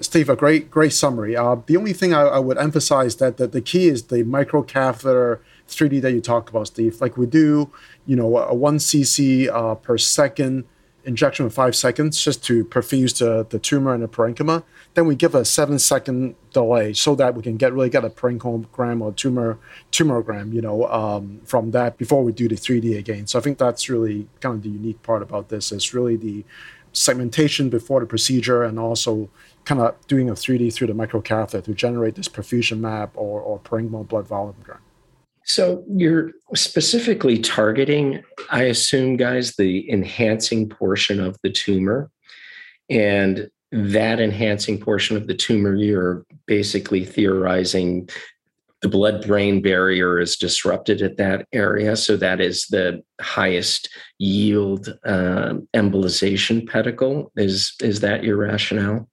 Steve, 0.01 0.31
a 0.31 0.37
great, 0.37 0.71
great 0.71 0.95
summary. 0.95 1.37
Uh, 1.37 1.57
the 1.67 1.77
only 1.77 1.93
thing 1.93 2.15
I, 2.15 2.23
I, 2.23 2.39
would 2.39 2.57
emphasize 2.57 3.17
that, 3.17 3.37
that 3.37 3.53
the 3.53 3.61
key 3.61 3.87
is 3.87 4.05
the 4.05 4.25
microcatheter 4.25 5.41
3D 5.69 6.01
that 6.01 6.13
you 6.13 6.23
talked 6.23 6.49
about, 6.49 6.69
Steve. 6.69 7.03
Like 7.03 7.19
we 7.19 7.27
do, 7.27 7.71
you 8.07 8.17
know, 8.17 8.39
a 8.39 8.55
one 8.55 8.79
cc 8.79 9.49
uh, 9.49 9.75
per 9.75 9.99
second 9.99 10.65
injection 11.05 11.47
of 11.47 11.55
five 11.55 11.75
seconds 11.75 12.23
just 12.23 12.45
to 12.45 12.65
perfuse 12.65 13.19
the, 13.19 13.47
the 13.49 13.59
tumor 13.59 13.95
and 13.95 14.03
the 14.03 14.09
parenchyma. 14.09 14.63
Then 14.95 15.07
we 15.07 15.15
give 15.15 15.35
a 15.35 15.45
seven 15.45 15.79
second 15.79 16.35
delay 16.53 16.93
so 16.93 17.15
that 17.15 17.35
we 17.35 17.43
can 17.43 17.57
get 17.57 17.73
really 17.73 17.91
get 17.91 18.05
a 18.05 18.11
parenchymogram 18.11 19.01
or 19.01 19.13
tumor 19.13 19.59
tumogram, 19.93 20.53
you 20.53 20.61
know, 20.61 20.87
um, 20.87 21.41
from 21.45 21.71
that 21.73 21.97
before 21.97 22.23
we 22.23 22.33
do 22.33 22.49
the 22.49 22.55
3D 22.55 22.99
again. 22.99 23.27
So 23.27 23.39
I 23.39 23.43
think 23.43 23.59
that's 23.59 23.89
really 23.89 24.29
kind 24.41 24.57
of 24.57 24.63
the 24.63 24.71
unique 24.71 25.03
part 25.03 25.23
about 25.23 25.49
this. 25.49 25.73
Is 25.73 25.95
really 25.95 26.17
the 26.17 26.45
segmentation 26.93 27.69
before 27.69 28.01
the 28.01 28.07
procedure 28.07 28.63
and 28.63 28.79
also 28.79 29.29
kind 29.65 29.81
of 29.81 29.95
doing 30.07 30.29
a 30.29 30.33
3D 30.33 30.73
through 30.73 30.89
the 30.89 30.93
microcatheter 30.93 31.63
to 31.65 31.75
generate 31.75 32.17
this 32.17 32.29
perfusion 32.29 32.81
map 32.81 33.13
or, 33.15 33.41
or 33.41 33.59
parenchymal 33.61 34.07
blood 34.07 34.27
volumegram. 34.27 34.79
So 35.53 35.85
you're 35.89 36.31
specifically 36.55 37.39
targeting, 37.39 38.23
I 38.51 38.65
assume, 38.65 39.17
guys, 39.17 39.57
the 39.57 39.91
enhancing 39.91 40.69
portion 40.69 41.19
of 41.19 41.37
the 41.43 41.51
tumor. 41.51 42.09
And 42.89 43.51
that 43.73 44.21
enhancing 44.21 44.79
portion 44.79 45.17
of 45.17 45.27
the 45.27 45.35
tumor, 45.35 45.75
you're 45.75 46.25
basically 46.47 47.05
theorizing 47.05 48.09
the 48.81 48.89
blood 48.89 49.27
brain 49.27 49.61
barrier 49.61 50.21
is 50.21 50.37
disrupted 50.37 51.03
at 51.03 51.17
that 51.17 51.47
area. 51.53 51.97
So 51.97 52.17
that 52.17 52.41
is 52.41 52.67
the 52.69 53.03
highest 53.21 53.89
yield 54.19 54.97
um, 55.05 55.69
embolization 55.75 56.67
pedicle. 56.69 57.33
Is, 57.37 57.75
is 57.83 58.01
that 58.01 58.23
your 58.23 58.37
rationale? 58.37 59.09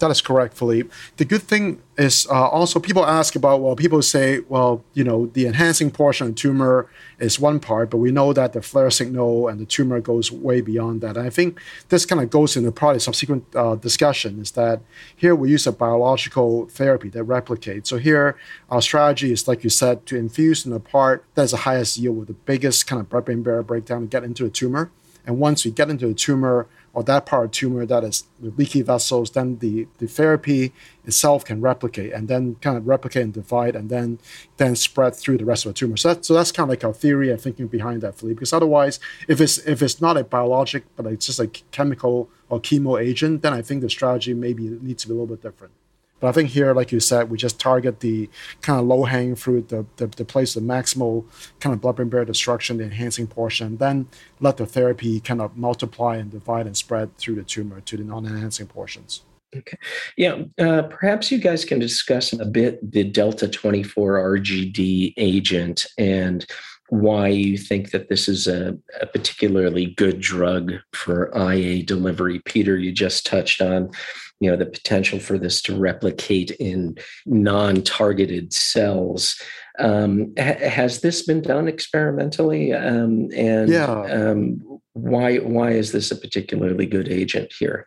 That 0.00 0.10
is 0.10 0.22
correct, 0.22 0.56
Philippe. 0.56 0.88
The 1.18 1.26
good 1.26 1.42
thing 1.42 1.82
is 1.98 2.26
uh, 2.30 2.48
also 2.48 2.80
people 2.80 3.04
ask 3.04 3.36
about, 3.36 3.60
well, 3.60 3.76
people 3.76 4.00
say, 4.00 4.40
well, 4.48 4.82
you 4.94 5.04
know, 5.04 5.26
the 5.26 5.46
enhancing 5.46 5.90
portion 5.90 6.28
of 6.28 6.34
tumor 6.34 6.88
is 7.18 7.38
one 7.38 7.60
part, 7.60 7.90
but 7.90 7.98
we 7.98 8.10
know 8.10 8.32
that 8.32 8.54
the 8.54 8.62
flare 8.62 8.90
signal 8.90 9.48
and 9.48 9.60
the 9.60 9.66
tumor 9.66 10.00
goes 10.00 10.32
way 10.32 10.62
beyond 10.62 11.02
that. 11.02 11.18
And 11.18 11.26
I 11.26 11.30
think 11.30 11.60
this 11.90 12.06
kind 12.06 12.22
of 12.22 12.30
goes 12.30 12.56
into 12.56 12.72
probably 12.72 13.00
subsequent 13.00 13.44
uh, 13.54 13.74
discussion 13.74 14.40
is 14.40 14.52
that 14.52 14.80
here 15.14 15.34
we 15.34 15.50
use 15.50 15.66
a 15.66 15.72
biological 15.72 16.66
therapy 16.68 17.10
that 17.10 17.24
replicates. 17.24 17.88
So 17.88 17.98
here 17.98 18.38
our 18.70 18.80
strategy 18.80 19.32
is, 19.32 19.46
like 19.46 19.62
you 19.64 19.70
said, 19.70 20.06
to 20.06 20.16
infuse 20.16 20.64
in 20.64 20.72
the 20.72 20.80
part 20.80 21.26
that 21.34 21.42
is 21.42 21.50
the 21.50 21.58
highest 21.68 21.98
yield 21.98 22.16
with 22.16 22.28
the 22.28 22.40
biggest 22.52 22.86
kind 22.86 23.00
of 23.00 23.10
blood-brain 23.10 23.42
barrier 23.42 23.62
breakdown 23.62 24.00
to 24.00 24.06
get 24.06 24.24
into 24.24 24.44
the 24.44 24.50
tumor. 24.50 24.90
And 25.26 25.38
once 25.38 25.66
we 25.66 25.70
get 25.70 25.90
into 25.90 26.08
the 26.08 26.14
tumor, 26.14 26.66
or 26.92 27.02
that 27.04 27.26
part 27.26 27.44
of 27.44 27.50
tumor 27.52 27.86
that 27.86 28.04
is 28.04 28.24
with 28.40 28.58
leaky 28.58 28.82
vessels, 28.82 29.30
then 29.30 29.58
the, 29.58 29.86
the 29.98 30.06
therapy 30.06 30.72
itself 31.04 31.44
can 31.44 31.60
replicate 31.60 32.12
and 32.12 32.28
then 32.28 32.56
kind 32.56 32.76
of 32.76 32.86
replicate 32.86 33.22
and 33.22 33.32
divide 33.32 33.76
and 33.76 33.90
then 33.90 34.18
then 34.56 34.74
spread 34.74 35.14
through 35.14 35.38
the 35.38 35.44
rest 35.44 35.64
of 35.64 35.70
the 35.70 35.78
tumor. 35.78 35.96
So, 35.96 36.14
that, 36.14 36.24
so 36.24 36.34
that's 36.34 36.52
kind 36.52 36.64
of 36.64 36.70
like 36.70 36.84
our 36.84 36.92
theory 36.92 37.30
and 37.30 37.40
thinking 37.40 37.68
behind 37.68 38.02
that, 38.02 38.16
Philippe. 38.16 38.36
Because 38.36 38.52
otherwise, 38.52 38.98
if 39.28 39.40
it's 39.40 39.58
if 39.58 39.82
it's 39.82 40.00
not 40.00 40.16
a 40.16 40.24
biologic 40.24 40.84
but 40.96 41.06
it's 41.06 41.26
just 41.26 41.40
a 41.40 41.46
chemical 41.70 42.28
or 42.48 42.60
chemo 42.60 43.00
agent, 43.00 43.42
then 43.42 43.52
I 43.52 43.62
think 43.62 43.82
the 43.82 43.90
strategy 43.90 44.34
maybe 44.34 44.64
needs 44.64 45.02
to 45.02 45.08
be 45.08 45.12
a 45.12 45.16
little 45.16 45.34
bit 45.34 45.42
different. 45.42 45.72
But 46.20 46.28
I 46.28 46.32
think 46.32 46.50
here, 46.50 46.72
like 46.74 46.92
you 46.92 47.00
said, 47.00 47.30
we 47.30 47.38
just 47.38 47.58
target 47.58 48.00
the 48.00 48.28
kind 48.60 48.78
of 48.78 48.86
low 48.86 49.04
hanging 49.04 49.36
fruit, 49.36 49.70
the, 49.70 49.86
the, 49.96 50.06
the 50.06 50.24
place 50.24 50.54
of 50.54 50.62
maximal 50.62 51.24
kind 51.60 51.74
of 51.74 51.80
blood 51.80 51.96
brain 51.96 52.08
barrier 52.08 52.26
destruction, 52.26 52.76
the 52.76 52.84
enhancing 52.84 53.26
portion, 53.26 53.78
then 53.78 54.06
let 54.38 54.58
the 54.58 54.66
therapy 54.66 55.20
kind 55.20 55.40
of 55.40 55.56
multiply 55.56 56.16
and 56.16 56.30
divide 56.30 56.66
and 56.66 56.76
spread 56.76 57.16
through 57.16 57.36
the 57.36 57.42
tumor 57.42 57.80
to 57.80 57.96
the 57.96 58.04
non 58.04 58.26
enhancing 58.26 58.66
portions. 58.66 59.22
Okay. 59.56 59.78
Yeah. 60.16 60.42
Uh, 60.58 60.82
perhaps 60.82 61.32
you 61.32 61.38
guys 61.38 61.64
can 61.64 61.80
discuss 61.80 62.32
a 62.32 62.44
bit 62.44 62.92
the 62.92 63.02
Delta 63.02 63.48
24 63.48 64.38
RGD 64.38 65.14
agent 65.16 65.86
and 65.98 66.46
why 66.88 67.28
you 67.28 67.56
think 67.56 67.90
that 67.90 68.08
this 68.08 68.28
is 68.28 68.46
a, 68.46 68.76
a, 69.00 69.06
particularly 69.06 69.86
good 69.96 70.20
drug 70.20 70.74
for 70.92 71.30
IA 71.36 71.84
delivery. 71.84 72.40
Peter, 72.44 72.76
you 72.76 72.90
just 72.92 73.24
touched 73.24 73.60
on 73.60 73.90
you 74.40 74.50
know 74.50 74.56
the 74.56 74.66
potential 74.66 75.18
for 75.18 75.38
this 75.38 75.62
to 75.62 75.76
replicate 75.76 76.50
in 76.52 76.96
non-targeted 77.26 78.52
cells 78.52 79.40
um, 79.78 80.32
ha- 80.38 80.68
has 80.68 81.00
this 81.00 81.22
been 81.22 81.42
done 81.42 81.68
experimentally 81.68 82.72
um, 82.72 83.28
and 83.34 83.68
yeah. 83.68 84.02
um, 84.02 84.80
why 84.94 85.36
why 85.36 85.70
is 85.70 85.92
this 85.92 86.10
a 86.10 86.16
particularly 86.16 86.86
good 86.86 87.08
agent 87.08 87.52
here 87.58 87.86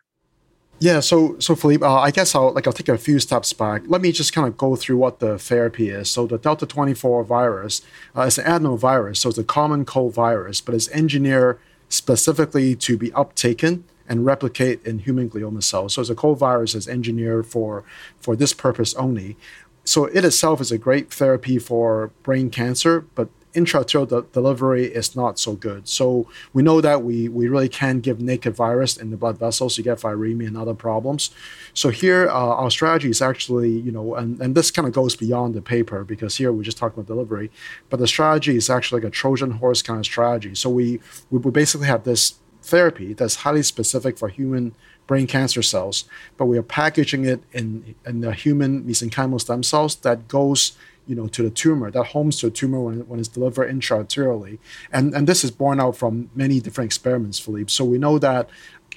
yeah, 0.79 0.99
so 0.99 1.39
so 1.39 1.55
Philippe, 1.55 1.85
uh, 1.85 1.93
I 1.93 2.11
guess 2.11 2.35
I'll 2.35 2.51
like 2.51 2.67
I'll 2.67 2.73
take 2.73 2.89
a 2.89 2.97
few 2.97 3.17
steps 3.17 3.53
back. 3.53 3.83
Let 3.87 4.01
me 4.01 4.11
just 4.11 4.33
kind 4.33 4.45
of 4.49 4.57
go 4.57 4.75
through 4.75 4.97
what 4.97 5.19
the 5.19 5.39
therapy 5.39 5.89
is. 5.89 6.09
So 6.09 6.27
the 6.27 6.37
Delta 6.37 6.65
twenty 6.65 6.93
four 6.93 7.23
virus 7.23 7.81
uh, 8.17 8.23
is 8.23 8.37
an 8.37 8.45
adenovirus, 8.45 9.17
so 9.17 9.29
it's 9.29 9.37
a 9.37 9.45
common 9.45 9.85
cold 9.85 10.13
virus, 10.13 10.59
but 10.59 10.75
it's 10.75 10.89
engineered 10.89 11.57
specifically 11.87 12.75
to 12.75 12.97
be 12.97 13.11
uptaken 13.11 13.83
and 14.07 14.25
replicate 14.25 14.85
in 14.85 14.99
human 14.99 15.29
glioma 15.29 15.63
cells. 15.63 15.93
So 15.93 16.01
it's 16.01 16.09
a 16.09 16.15
cold 16.15 16.39
virus 16.39 16.75
is 16.75 16.87
engineered 16.87 17.45
for 17.45 17.83
for 18.19 18.35
this 18.35 18.53
purpose 18.53 18.93
only. 18.95 19.37
So 19.85 20.05
it 20.05 20.23
itself 20.23 20.61
is 20.61 20.71
a 20.71 20.77
great 20.77 21.11
therapy 21.13 21.59
for 21.59 22.11
brain 22.23 22.49
cancer, 22.49 23.01
but 23.15 23.29
intraarterial 23.53 24.07
de- 24.07 24.21
delivery 24.33 24.85
is 24.85 25.15
not 25.15 25.37
so 25.39 25.53
good. 25.53 25.87
So 25.87 26.27
we 26.53 26.63
know 26.63 26.81
that 26.81 27.03
we 27.03 27.29
we 27.29 27.47
really 27.47 27.69
can 27.69 27.99
give 27.99 28.19
naked 28.19 28.55
virus 28.55 28.97
in 28.97 29.11
the 29.11 29.17
blood 29.17 29.37
vessels. 29.37 29.77
You 29.77 29.83
get 29.83 29.99
viremia 29.99 30.47
and 30.47 30.57
other 30.57 30.73
problems. 30.73 31.29
So 31.73 31.89
here 31.89 32.27
uh, 32.29 32.33
our 32.33 32.71
strategy 32.71 33.09
is 33.09 33.21
actually 33.21 33.69
you 33.71 33.91
know 33.91 34.15
and, 34.15 34.41
and 34.41 34.55
this 34.55 34.71
kind 34.71 34.87
of 34.87 34.93
goes 34.93 35.15
beyond 35.15 35.53
the 35.53 35.61
paper 35.61 36.03
because 36.03 36.37
here 36.37 36.51
we're 36.51 36.63
just 36.63 36.77
talking 36.77 36.99
about 36.99 37.07
delivery, 37.07 37.51
but 37.89 37.99
the 37.99 38.07
strategy 38.07 38.55
is 38.55 38.69
actually 38.69 39.01
like 39.01 39.07
a 39.07 39.11
Trojan 39.11 39.51
horse 39.51 39.81
kind 39.81 39.99
of 39.99 40.05
strategy. 40.05 40.55
So 40.55 40.69
we 40.69 40.99
we, 41.29 41.39
we 41.39 41.51
basically 41.51 41.87
have 41.87 42.03
this 42.03 42.35
therapy 42.63 43.13
that's 43.13 43.37
highly 43.37 43.63
specific 43.63 44.17
for 44.17 44.29
human 44.29 44.75
brain 45.05 45.27
cancer 45.27 45.61
cells, 45.61 46.05
but 46.37 46.45
we 46.45 46.57
are 46.57 46.63
packaging 46.63 47.25
it 47.25 47.41
in, 47.51 47.95
in 48.05 48.21
the 48.21 48.33
human 48.33 48.83
mesenchymal 48.83 49.39
stem 49.39 49.61
cells 49.63 49.95
that 49.97 50.27
goes 50.27 50.77
you 51.07 51.15
know, 51.15 51.27
to 51.27 51.43
the 51.43 51.49
tumor, 51.49 51.91
that 51.91 52.03
homes 52.03 52.39
to 52.39 52.47
a 52.47 52.49
tumor 52.49 52.79
when, 52.79 52.99
when 53.07 53.19
it's 53.19 53.27
delivered 53.27 53.69
intraarterially. 53.69 54.57
And, 54.91 55.13
and 55.13 55.27
this 55.27 55.43
is 55.43 55.51
borne 55.51 55.79
out 55.79 55.97
from 55.97 56.29
many 56.33 56.59
different 56.59 56.87
experiments, 56.87 57.39
Philippe. 57.39 57.69
So 57.69 57.83
we 57.83 57.97
know 57.97 58.17
that 58.19 58.49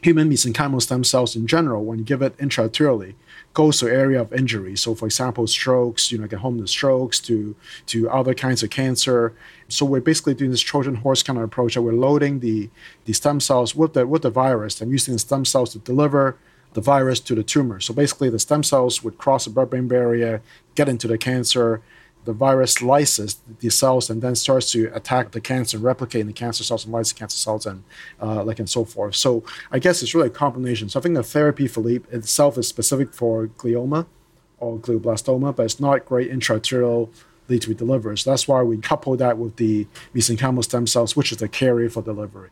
human 0.03 0.31
mesenchymal 0.31 0.83
stem 0.83 1.05
cells 1.05 1.35
in 1.35 1.47
general, 1.47 1.85
when 1.85 1.99
you 1.99 2.05
give 2.05 2.23
it 2.23 2.37
intraarterially, 2.39 3.15
to 3.57 3.89
area 3.89 4.21
of 4.21 4.33
injury. 4.33 4.77
So, 4.77 4.95
for 4.95 5.07
example, 5.07 5.47
strokes, 5.47 6.13
you 6.13 6.19
know, 6.19 6.27
get 6.27 6.41
home 6.41 6.59
to 6.61 6.67
strokes, 6.67 7.19
to 7.21 7.57
to 7.87 8.11
other 8.11 8.35
kinds 8.35 8.63
of 8.63 8.71
cancer. 8.71 9.33
So 9.69 9.87
we're 9.87 10.01
basically 10.01 10.35
doing 10.35 10.51
this 10.51 10.61
Trojan 10.61 10.97
horse 10.97 11.23
kind 11.23 11.39
of 11.39 11.45
approach 11.45 11.75
that 11.75 11.83
we're 11.83 11.93
loading 11.93 12.41
the 12.41 12.69
the 13.07 13.13
stem 13.13 13.41
cells 13.41 13.75
with 13.75 13.95
the 13.95 14.07
with 14.07 14.23
the 14.23 14.31
virus 14.31 14.81
and 14.81 14.91
using 14.91 15.15
the 15.15 15.19
stem 15.19 15.45
cells 15.45 15.73
to 15.73 15.79
deliver 15.79 16.37
the 16.75 16.81
virus 16.83 17.21
to 17.21 17.35
the 17.35 17.43
tumor. 17.43 17.81
So 17.81 17.95
basically, 17.95 18.31
the 18.31 18.39
stem 18.39 18.63
cells 18.63 19.03
would 19.03 19.17
cross 19.17 19.45
the 19.45 19.51
blood-brain 19.51 19.89
barrier, 19.89 20.43
get 20.75 20.89
into 20.89 21.09
the 21.09 21.17
cancer, 21.17 21.81
the 22.27 22.33
virus 22.33 22.83
lyses 22.83 23.41
the 23.61 23.71
cells 23.71 24.11
and 24.11 24.21
then 24.21 24.35
starts 24.35 24.71
to 24.73 24.95
attack 24.95 25.31
the 25.31 25.41
cancer, 25.41 25.79
replicate 25.79 26.21
in 26.21 26.27
the 26.27 26.33
cancer 26.33 26.63
cells 26.65 26.85
and 26.85 26.93
lyse 26.93 27.13
cancer 27.13 27.39
cells 27.39 27.65
and 27.65 27.83
uh, 28.21 28.45
like 28.45 28.59
and 28.59 28.69
so 28.69 28.85
forth. 28.85 29.17
So 29.17 29.45
I 29.73 29.79
guess 29.79 30.03
it's 30.03 30.15
really 30.15 30.27
a 30.27 30.31
combination. 30.31 30.89
So 30.89 31.01
I 31.01 31.03
think 31.03 31.15
the 31.15 31.23
therapy, 31.23 31.67
Philippe, 31.67 32.15
itself 32.15 32.59
is 32.59 32.69
specific 32.69 33.15
for 33.15 33.47
glioma 33.47 34.07
or 34.59 34.79
glioblastoma, 34.79 35.55
but 35.57 35.63
it's 35.63 35.81
not 35.81 36.05
great 36.05 36.31
intraarterial 36.31 37.09
lead 37.49 37.63
to 37.63 37.69
be 37.69 37.75
delivered. 37.75 38.19
So 38.19 38.31
that's 38.31 38.49
why 38.49 38.63
we 38.63 38.77
couple 38.79 39.17
that 39.17 39.39
with 39.39 39.57
the 39.57 39.87
mesenchymal 40.15 40.65
stem 40.65 40.87
cells, 40.87 41.17
which 41.17 41.33
is 41.33 41.39
the 41.39 41.49
carrier 41.49 41.89
for 41.89 42.03
delivery. 42.03 42.51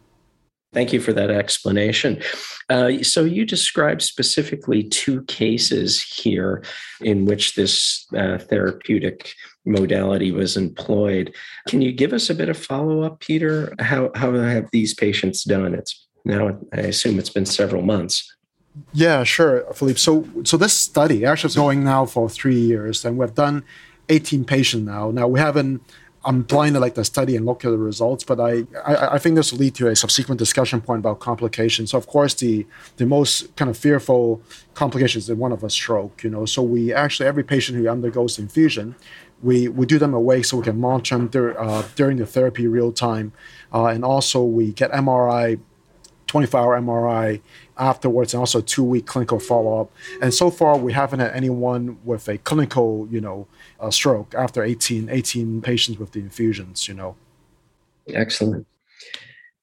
Thank 0.75 0.93
you 0.93 1.01
for 1.01 1.13
that 1.13 1.31
explanation. 1.31 2.21
Uh, 2.69 3.03
so, 3.03 3.25
you 3.25 3.45
described 3.45 4.03
specifically 4.03 4.83
two 4.83 5.23
cases 5.25 6.03
here 6.03 6.65
in 7.01 7.25
which 7.25 7.55
this 7.55 8.07
uh, 8.17 8.39
therapeutic 8.39 9.35
modality 9.65 10.33
was 10.33 10.57
employed. 10.57 11.35
Can 11.69 11.81
you 11.81 11.93
give 11.93 12.13
us 12.13 12.29
a 12.29 12.35
bit 12.35 12.49
of 12.49 12.59
follow 12.59 13.03
up, 13.03 13.21
Peter? 13.21 13.75
How, 13.79 14.11
how 14.15 14.33
have 14.33 14.69
these 14.73 14.95
patients 14.95 15.45
done? 15.45 15.75
It's 15.75 16.07
now, 16.25 16.59
I 16.73 16.81
assume 16.81 17.19
it's 17.19 17.31
been 17.31 17.47
several 17.47 17.83
months. 17.83 18.35
Yeah, 18.93 19.25
sure, 19.25 19.65
Philippe. 19.75 19.99
So, 19.99 20.27
so 20.43 20.57
this 20.57 20.73
study 20.73 21.25
actually 21.25 21.49
is 21.49 21.57
going 21.57 21.85
now 21.85 22.07
for 22.07 22.29
three 22.29 22.59
years, 22.59 23.05
and 23.05 23.17
we've 23.17 23.35
done 23.35 23.65
18 24.09 24.45
patients 24.45 24.87
now. 24.87 25.11
Now, 25.11 25.29
we 25.29 25.39
haven't 25.39 25.83
I'm 26.25 26.43
blind 26.43 26.75
to 26.75 26.81
like 26.81 26.95
the 26.95 27.05
study 27.05 27.37
and 27.37 27.45
look 27.45 27.65
at 27.65 27.71
the 27.71 27.79
results, 27.79 28.25
but 28.25 28.41
I, 28.41 28.65
I, 28.85 29.15
I 29.15 29.19
think 29.19 29.37
this 29.37 29.53
will 29.53 29.59
lead 29.59 29.75
to 29.77 29.89
a 29.89 29.97
subsequent 29.97 30.39
discussion 30.39 30.81
point 30.81 31.01
about 31.01 31.21
complications. 31.21 31.91
So 31.91 31.99
of 31.99 32.07
course 32.07 32.35
the 32.35 32.67
the 32.97 33.07
most 33.07 33.55
kind 33.57 33.71
of 33.71 33.77
fearful 33.77 34.43
complications 34.75 35.29
is 35.29 35.37
one 35.37 35.53
of 35.53 35.63
a 35.63 35.71
stroke, 35.71 36.23
you 36.25 36.31
know. 36.31 36.47
So 36.47 36.63
we 36.63 36.93
actually 36.93 37.27
every 37.27 37.45
patient 37.45 37.79
who 37.79 37.89
undergoes 37.89 38.39
infusion, 38.39 38.95
we, 39.43 39.69
we 39.69 39.85
do 39.87 39.99
them 39.99 40.15
awake 40.15 40.47
so 40.47 40.57
we 40.57 40.65
can 40.65 40.81
monitor 40.81 41.17
them 41.17 41.29
dur- 41.29 41.61
uh, 41.61 41.85
during 41.95 42.17
the 42.17 42.27
therapy 42.27 42.67
real 42.67 42.93
time, 42.93 43.33
uh, 43.73 43.87
and 43.87 44.05
also 44.05 44.43
we 44.43 44.73
get 44.73 44.91
MRI 44.93 45.61
24 46.27 46.61
hour 46.61 46.81
MRI 46.81 47.41
afterwards 47.77 48.35
and 48.35 48.41
also 48.41 48.61
two 48.61 48.85
week 48.85 49.07
clinical 49.07 49.39
follow 49.39 49.81
up. 49.81 49.93
And 50.23 50.33
so 50.33 50.51
far, 50.51 50.77
we 50.77 50.93
haven't 50.93 51.21
had 51.21 51.33
anyone 51.33 51.99
with 52.05 52.29
a 52.29 52.39
clinical, 52.39 53.09
you 53.11 53.21
know, 53.21 53.47
uh, 53.81 53.91
stroke 53.91 54.35
after 54.35 54.63
18, 54.63 55.09
18 55.09 55.61
patients 55.63 55.99
with 55.99 56.13
the 56.13 56.21
infusions, 56.21 56.89
you 56.89 56.95
know. 56.95 57.17
Excellent. 58.09 58.67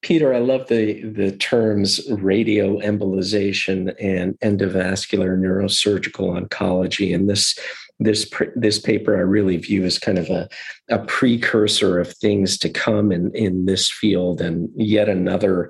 Peter, 0.01 0.33
I 0.33 0.39
love 0.39 0.67
the 0.67 1.03
the 1.03 1.31
terms 1.33 1.99
radioembolization 2.09 3.93
and 3.99 4.39
endovascular 4.39 5.37
neurosurgical 5.37 6.41
oncology, 6.41 7.13
and 7.13 7.29
this 7.29 7.57
this 7.99 8.29
this 8.55 8.79
paper 8.79 9.15
I 9.15 9.19
really 9.19 9.57
view 9.57 9.85
as 9.85 9.99
kind 9.99 10.17
of 10.17 10.27
a, 10.29 10.49
a 10.89 10.99
precursor 11.05 11.99
of 11.99 12.11
things 12.17 12.57
to 12.59 12.69
come 12.69 13.11
in 13.11 13.31
in 13.35 13.65
this 13.65 13.91
field, 13.91 14.41
and 14.41 14.69
yet 14.75 15.07
another 15.07 15.69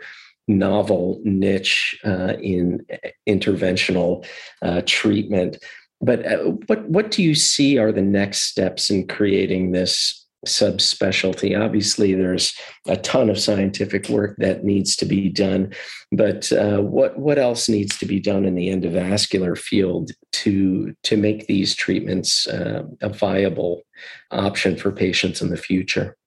novel 0.57 1.19
niche 1.23 1.99
uh, 2.05 2.33
in 2.41 2.85
interventional 3.27 4.25
uh, 4.61 4.81
treatment. 4.85 5.63
But 6.01 6.25
uh, 6.25 6.37
what 6.67 6.89
what 6.89 7.11
do 7.11 7.21
you 7.21 7.35
see 7.35 7.77
are 7.77 7.91
the 7.91 8.01
next 8.01 8.41
steps 8.41 8.89
in 8.89 9.07
creating 9.07 9.71
this 9.71 10.21
subspecialty. 10.45 11.59
Obviously, 11.59 12.15
there's 12.15 12.55
a 12.87 12.97
ton 12.97 13.29
of 13.29 13.39
scientific 13.39 14.09
work 14.09 14.35
that 14.37 14.63
needs 14.63 14.95
to 14.97 15.05
be 15.05 15.29
done, 15.29 15.71
but 16.11 16.51
uh, 16.51 16.79
what 16.79 17.17
what 17.19 17.37
else 17.37 17.69
needs 17.69 17.97
to 17.99 18.05
be 18.05 18.19
done 18.19 18.45
in 18.45 18.55
the 18.55 18.69
endovascular 18.69 19.57
field 19.57 20.11
to 20.31 20.95
to 21.03 21.17
make 21.17 21.47
these 21.47 21.75
treatments 21.75 22.47
uh, 22.47 22.83
a 23.01 23.09
viable 23.09 23.83
option 24.31 24.75
for 24.75 24.91
patients 24.91 25.41
in 25.41 25.49
the 25.49 25.57
future? 25.57 26.17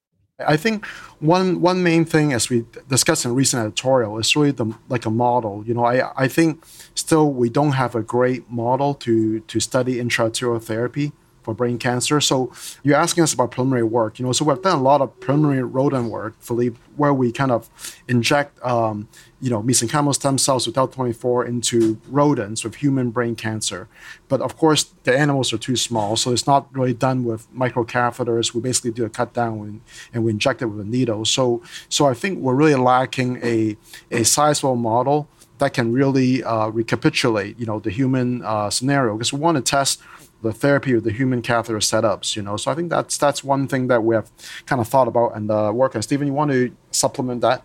I 0.41 0.57
think 0.57 0.85
one 1.21 1.61
one 1.61 1.83
main 1.83 2.05
thing, 2.05 2.33
as 2.33 2.51
we 2.51 2.65
discussed 2.89 3.25
in 3.25 3.31
a 3.31 3.35
recent 3.35 3.61
editorial, 3.61 4.19
is 4.19 4.35
really 4.35 4.51
the 4.51 4.67
like 4.89 5.07
a 5.07 5.11
model. 5.11 5.63
You 5.65 5.75
know, 5.75 5.85
I 5.85 6.25
I 6.25 6.29
think 6.29 6.65
still 6.95 7.33
we 7.33 7.49
don't 7.49 7.73
have 7.73 7.95
a 7.95 8.03
great 8.03 8.51
model 8.51 8.95
to 8.95 9.41
to 9.41 9.61
study 9.61 9.97
intraarterial 9.97 10.61
therapy 10.61 11.13
for 11.45 11.55
brain 11.55 11.79
cancer. 11.79 12.21
So 12.21 12.53
you're 12.83 12.97
asking 12.97 13.23
us 13.23 13.33
about 13.33 13.51
preliminary 13.51 13.85
work, 13.85 14.19
you 14.19 14.25
know. 14.25 14.33
So 14.33 14.45
we've 14.45 14.61
done 14.63 14.79
a 14.79 14.83
lot 14.83 15.01
of 15.01 15.19
preliminary 15.21 15.63
rodent 15.63 16.11
work, 16.11 16.35
Philippe, 16.41 16.79
where 16.97 17.13
we 17.13 17.31
kind 17.31 17.53
of 17.53 17.71
inject, 18.09 18.59
um, 18.65 19.09
you 19.41 19.51
know, 19.51 19.63
mesenchymal 19.63 20.15
stem 20.15 20.39
cells 20.39 20.67
with 20.67 20.77
L24 20.77 21.47
into 21.47 22.01
rodents 22.09 22.65
with 22.65 22.77
human 22.77 23.11
brain 23.11 23.37
cancer. 23.37 23.89
But 24.29 24.41
of 24.41 24.57
course, 24.57 24.85
the 25.05 25.17
animals 25.17 25.53
are 25.53 25.59
too 25.59 25.77
small, 25.77 26.17
so 26.17 26.33
it's 26.33 26.47
not 26.47 26.75
really 26.75 26.95
done 26.95 27.25
with 27.25 27.53
microcatheters. 27.55 28.55
We 28.55 28.61
basically 28.63 28.93
do 28.93 29.05
a 29.05 29.11
cut 29.11 29.35
down 29.35 29.61
and, 29.61 29.81
and 30.13 30.25
we 30.25 30.31
inject 30.31 30.63
it 30.63 30.67
with 30.67 30.81
a 30.81 30.89
needle. 30.89 31.25
So, 31.25 31.63
so 31.89 32.07
I 32.07 32.15
think 32.15 32.39
we're 32.39 32.55
really 32.55 32.75
lacking 32.75 33.39
a 33.43 33.77
a 34.11 34.25
sizable 34.25 34.77
model 34.77 35.29
that 35.59 35.73
can 35.73 35.93
really 35.93 36.43
uh, 36.43 36.69
recapitulate, 36.69 37.59
you 37.59 37.67
know, 37.67 37.79
the 37.79 37.91
human 37.91 38.43
uh, 38.43 38.71
scenario 38.71 39.15
because 39.15 39.33
we 39.33 39.41
want 39.41 39.57
to 39.57 39.63
test 39.63 40.01
the 40.45 40.53
therapy 40.53 40.93
of 40.93 41.03
the 41.03 41.11
human 41.11 41.43
catheter 41.43 41.79
setups. 41.79 42.37
You 42.37 42.43
know, 42.43 42.57
so 42.57 42.71
I 42.71 42.75
think 42.75 42.91
that's 42.91 43.19
that's 43.19 43.43
one 43.43 43.67
thing 43.67 43.89
that 43.89 44.05
we 44.05 44.15
have 44.15 44.31
kind 44.67 44.81
of 44.81 44.87
thought 44.87 45.09
about 45.09 45.37
and 45.37 45.51
uh, 45.51 45.73
work 45.75 45.97
on. 45.97 46.03
Stephen, 46.03 46.27
you 46.29 46.33
want 46.33 46.53
to 46.53 46.75
supplement 46.93 47.41
that? 47.41 47.65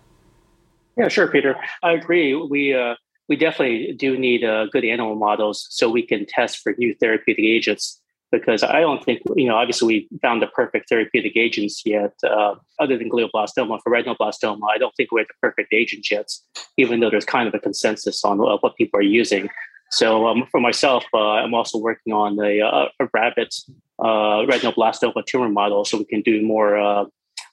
Yeah, 0.96 1.08
sure, 1.08 1.28
Peter. 1.28 1.56
I 1.82 1.92
agree. 1.92 2.34
We 2.34 2.74
uh, 2.74 2.96
we 3.28 3.36
definitely 3.36 3.92
do 3.92 4.18
need 4.18 4.42
uh, 4.42 4.66
good 4.66 4.84
animal 4.84 5.14
models 5.14 5.66
so 5.70 5.88
we 5.88 6.02
can 6.02 6.26
test 6.26 6.58
for 6.58 6.74
new 6.78 6.94
therapeutic 6.94 7.44
agents. 7.44 7.98
Because 8.32 8.62
I 8.62 8.80
don't 8.80 9.02
think 9.04 9.22
you 9.34 9.46
know, 9.48 9.56
obviously, 9.56 9.86
we 9.88 10.18
found 10.22 10.40
the 10.40 10.46
perfect 10.46 10.88
therapeutic 10.88 11.36
agents 11.36 11.82
yet, 11.84 12.12
uh, 12.24 12.54
other 12.78 12.96
than 12.96 13.10
glioblastoma. 13.10 13.80
For 13.82 13.90
retinoblastoma, 13.92 14.60
I 14.72 14.78
don't 14.78 14.94
think 14.96 15.10
we're 15.10 15.24
the 15.24 15.34
perfect 15.42 15.72
agents 15.72 16.10
yet, 16.10 16.28
even 16.76 17.00
though 17.00 17.10
there's 17.10 17.24
kind 17.24 17.48
of 17.48 17.54
a 17.54 17.58
consensus 17.58 18.24
on 18.24 18.40
uh, 18.40 18.56
what 18.58 18.76
people 18.76 19.00
are 19.00 19.02
using. 19.20 19.48
So 19.90 20.28
um, 20.28 20.46
for 20.50 20.60
myself, 20.60 21.04
uh, 21.12 21.18
I'm 21.18 21.52
also 21.52 21.76
working 21.76 22.12
on 22.12 22.38
a, 22.38 22.60
uh, 22.60 22.88
a 23.00 23.08
rabbit 23.12 23.54
uh, 23.98 24.46
retinoblastoma 24.46 25.26
tumor 25.26 25.48
model, 25.48 25.84
so 25.84 25.98
we 25.98 26.04
can 26.04 26.22
do 26.22 26.42
more 26.42 26.78
uh, 26.78 27.04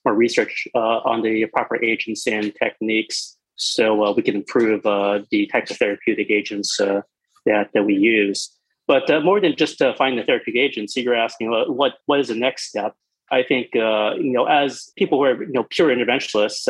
more 0.06 0.14
research 0.14 0.68
uh, 0.76 1.00
on 1.00 1.24
the 1.24 1.48
proper 1.48 1.84
agents 1.84 2.28
and 2.28 2.54
techniques, 2.56 3.36
so 3.56 4.06
uh, 4.06 4.14
we 4.14 4.22
can 4.22 4.36
improve 4.36 4.84
the 4.84 5.50
types 5.52 5.72
of 5.72 5.78
therapeutic 5.78 6.30
agents 6.30 6.78
that 6.78 7.70
that 7.74 7.86
we 7.86 7.96
use. 7.96 8.54
But 8.86 9.10
more 9.24 9.42
than 9.42 9.56
just 9.56 9.80
finding 9.98 10.20
the 10.20 10.26
therapeutic 10.26 10.62
agents, 10.62 10.96
you're 10.96 11.16
asking 11.16 11.50
what 11.50 11.96
what 12.06 12.20
is 12.20 12.28
the 12.28 12.36
next 12.36 12.70
step. 12.70 12.94
I 13.32 13.42
think 13.44 13.70
you 13.74 14.32
know 14.32 14.46
as 14.46 14.92
people 14.96 15.18
who 15.18 15.24
are 15.26 15.44
you 15.44 15.52
know 15.54 15.64
pure 15.64 15.90
interventionalists, 15.90 16.68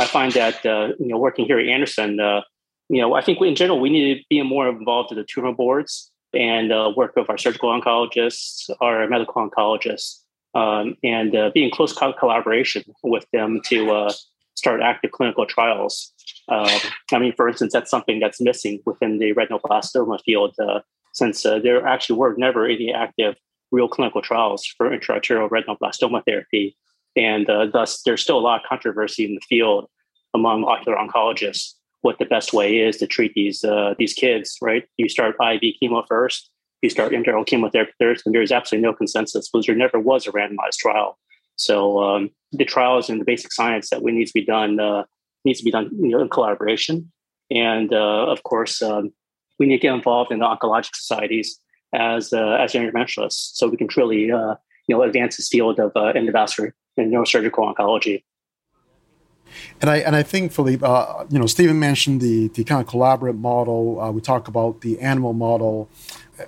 I 0.00 0.04
find 0.04 0.32
that 0.32 0.64
you 0.64 1.08
know 1.08 1.16
working 1.16 1.46
here 1.46 1.60
at 1.60 1.68
Anderson 1.68 2.18
you 2.88 3.00
know, 3.00 3.14
I 3.14 3.22
think 3.22 3.40
in 3.40 3.54
general 3.54 3.80
we 3.80 3.90
need 3.90 4.18
to 4.18 4.24
be 4.28 4.42
more 4.42 4.68
involved 4.68 5.10
in 5.10 5.18
the 5.18 5.24
tumor 5.24 5.52
boards 5.52 6.10
and 6.34 6.72
uh, 6.72 6.92
work 6.96 7.14
with 7.16 7.30
our 7.30 7.38
surgical 7.38 7.70
oncologists, 7.70 8.68
our 8.80 9.06
medical 9.08 9.34
oncologists, 9.34 10.20
um, 10.54 10.96
and 11.02 11.34
uh, 11.34 11.50
be 11.54 11.64
in 11.64 11.70
close 11.70 11.92
co- 11.92 12.12
collaboration 12.12 12.84
with 13.02 13.26
them 13.32 13.60
to 13.66 13.90
uh, 13.90 14.12
start 14.54 14.80
active 14.80 15.12
clinical 15.12 15.46
trials. 15.46 16.12
Um, 16.48 16.68
I 17.12 17.18
mean, 17.18 17.32
for 17.34 17.48
instance, 17.48 17.72
that's 17.72 17.90
something 17.90 18.20
that's 18.20 18.40
missing 18.40 18.80
within 18.84 19.18
the 19.18 19.32
retinoblastoma 19.34 20.20
field, 20.22 20.54
uh, 20.58 20.80
since 21.12 21.46
uh, 21.46 21.58
there 21.58 21.86
actually 21.86 22.18
were 22.18 22.34
never 22.36 22.66
any 22.66 22.92
active 22.92 23.36
real 23.72 23.88
clinical 23.88 24.20
trials 24.20 24.66
for 24.76 24.90
intraarterial 24.90 25.48
retinoblastoma 25.48 26.22
therapy, 26.24 26.76
and 27.16 27.48
uh, 27.48 27.66
thus 27.72 28.02
there's 28.02 28.22
still 28.22 28.38
a 28.38 28.40
lot 28.40 28.62
of 28.62 28.68
controversy 28.68 29.24
in 29.24 29.34
the 29.34 29.40
field 29.48 29.88
among 30.34 30.64
ocular 30.64 30.98
oncologists 30.98 31.74
what 32.04 32.18
the 32.18 32.26
best 32.26 32.52
way 32.52 32.80
is 32.80 32.98
to 32.98 33.06
treat 33.06 33.32
these 33.32 33.64
uh, 33.64 33.94
these 33.98 34.12
kids, 34.12 34.58
right? 34.60 34.84
You 34.98 35.08
start 35.08 35.36
IV 35.40 35.62
chemo 35.80 36.04
first, 36.06 36.50
you 36.82 36.90
start 36.90 37.12
intraoral 37.12 37.46
chemotherapy 37.46 37.92
first, 37.98 38.26
and 38.26 38.34
there's 38.34 38.52
absolutely 38.52 38.86
no 38.86 38.92
consensus 38.92 39.48
because 39.48 39.64
there 39.64 39.74
never 39.74 39.98
was 39.98 40.26
a 40.26 40.32
randomized 40.32 40.76
trial. 40.78 41.18
So 41.56 42.02
um, 42.02 42.30
the 42.52 42.66
trials 42.66 43.08
and 43.08 43.18
the 43.18 43.24
basic 43.24 43.52
science 43.52 43.88
that 43.88 44.02
we 44.02 44.12
need 44.12 44.26
to 44.26 44.34
be 44.34 44.44
done 44.44 44.78
uh, 44.78 45.04
needs 45.46 45.60
to 45.60 45.64
be 45.64 45.70
done 45.70 45.88
you 45.98 46.10
know, 46.10 46.20
in 46.20 46.28
collaboration, 46.28 47.10
and 47.50 47.94
uh, 47.94 48.26
of 48.26 48.42
course 48.42 48.82
um, 48.82 49.10
we 49.58 49.66
need 49.66 49.78
to 49.78 49.86
get 49.86 49.94
involved 49.94 50.30
in 50.30 50.40
the 50.40 50.46
oncologic 50.46 50.94
societies 50.94 51.58
as 51.94 52.34
uh, 52.34 52.58
as 52.60 52.74
interventionalists, 52.74 53.54
so 53.54 53.66
we 53.66 53.78
can 53.78 53.88
truly 53.88 54.30
uh, 54.30 54.56
you 54.88 54.94
know 54.94 55.02
advance 55.02 55.38
this 55.38 55.48
field 55.48 55.80
of 55.80 55.90
uh, 55.96 56.12
endovascular 56.12 56.72
and 56.98 57.10
neurosurgical 57.10 57.74
oncology. 57.74 58.24
And 59.80 59.90
I 59.90 59.98
and 59.98 60.14
I 60.16 60.22
think 60.22 60.52
Philippe, 60.52 60.84
uh, 60.84 61.24
you 61.30 61.38
know, 61.38 61.46
Stephen 61.46 61.78
mentioned 61.78 62.20
the 62.20 62.48
the 62.48 62.64
kind 62.64 62.80
of 62.80 62.86
collaborative 62.86 63.38
model. 63.38 64.00
Uh, 64.00 64.10
we 64.10 64.20
talk 64.20 64.48
about 64.48 64.80
the 64.80 65.00
animal 65.00 65.32
model. 65.32 65.88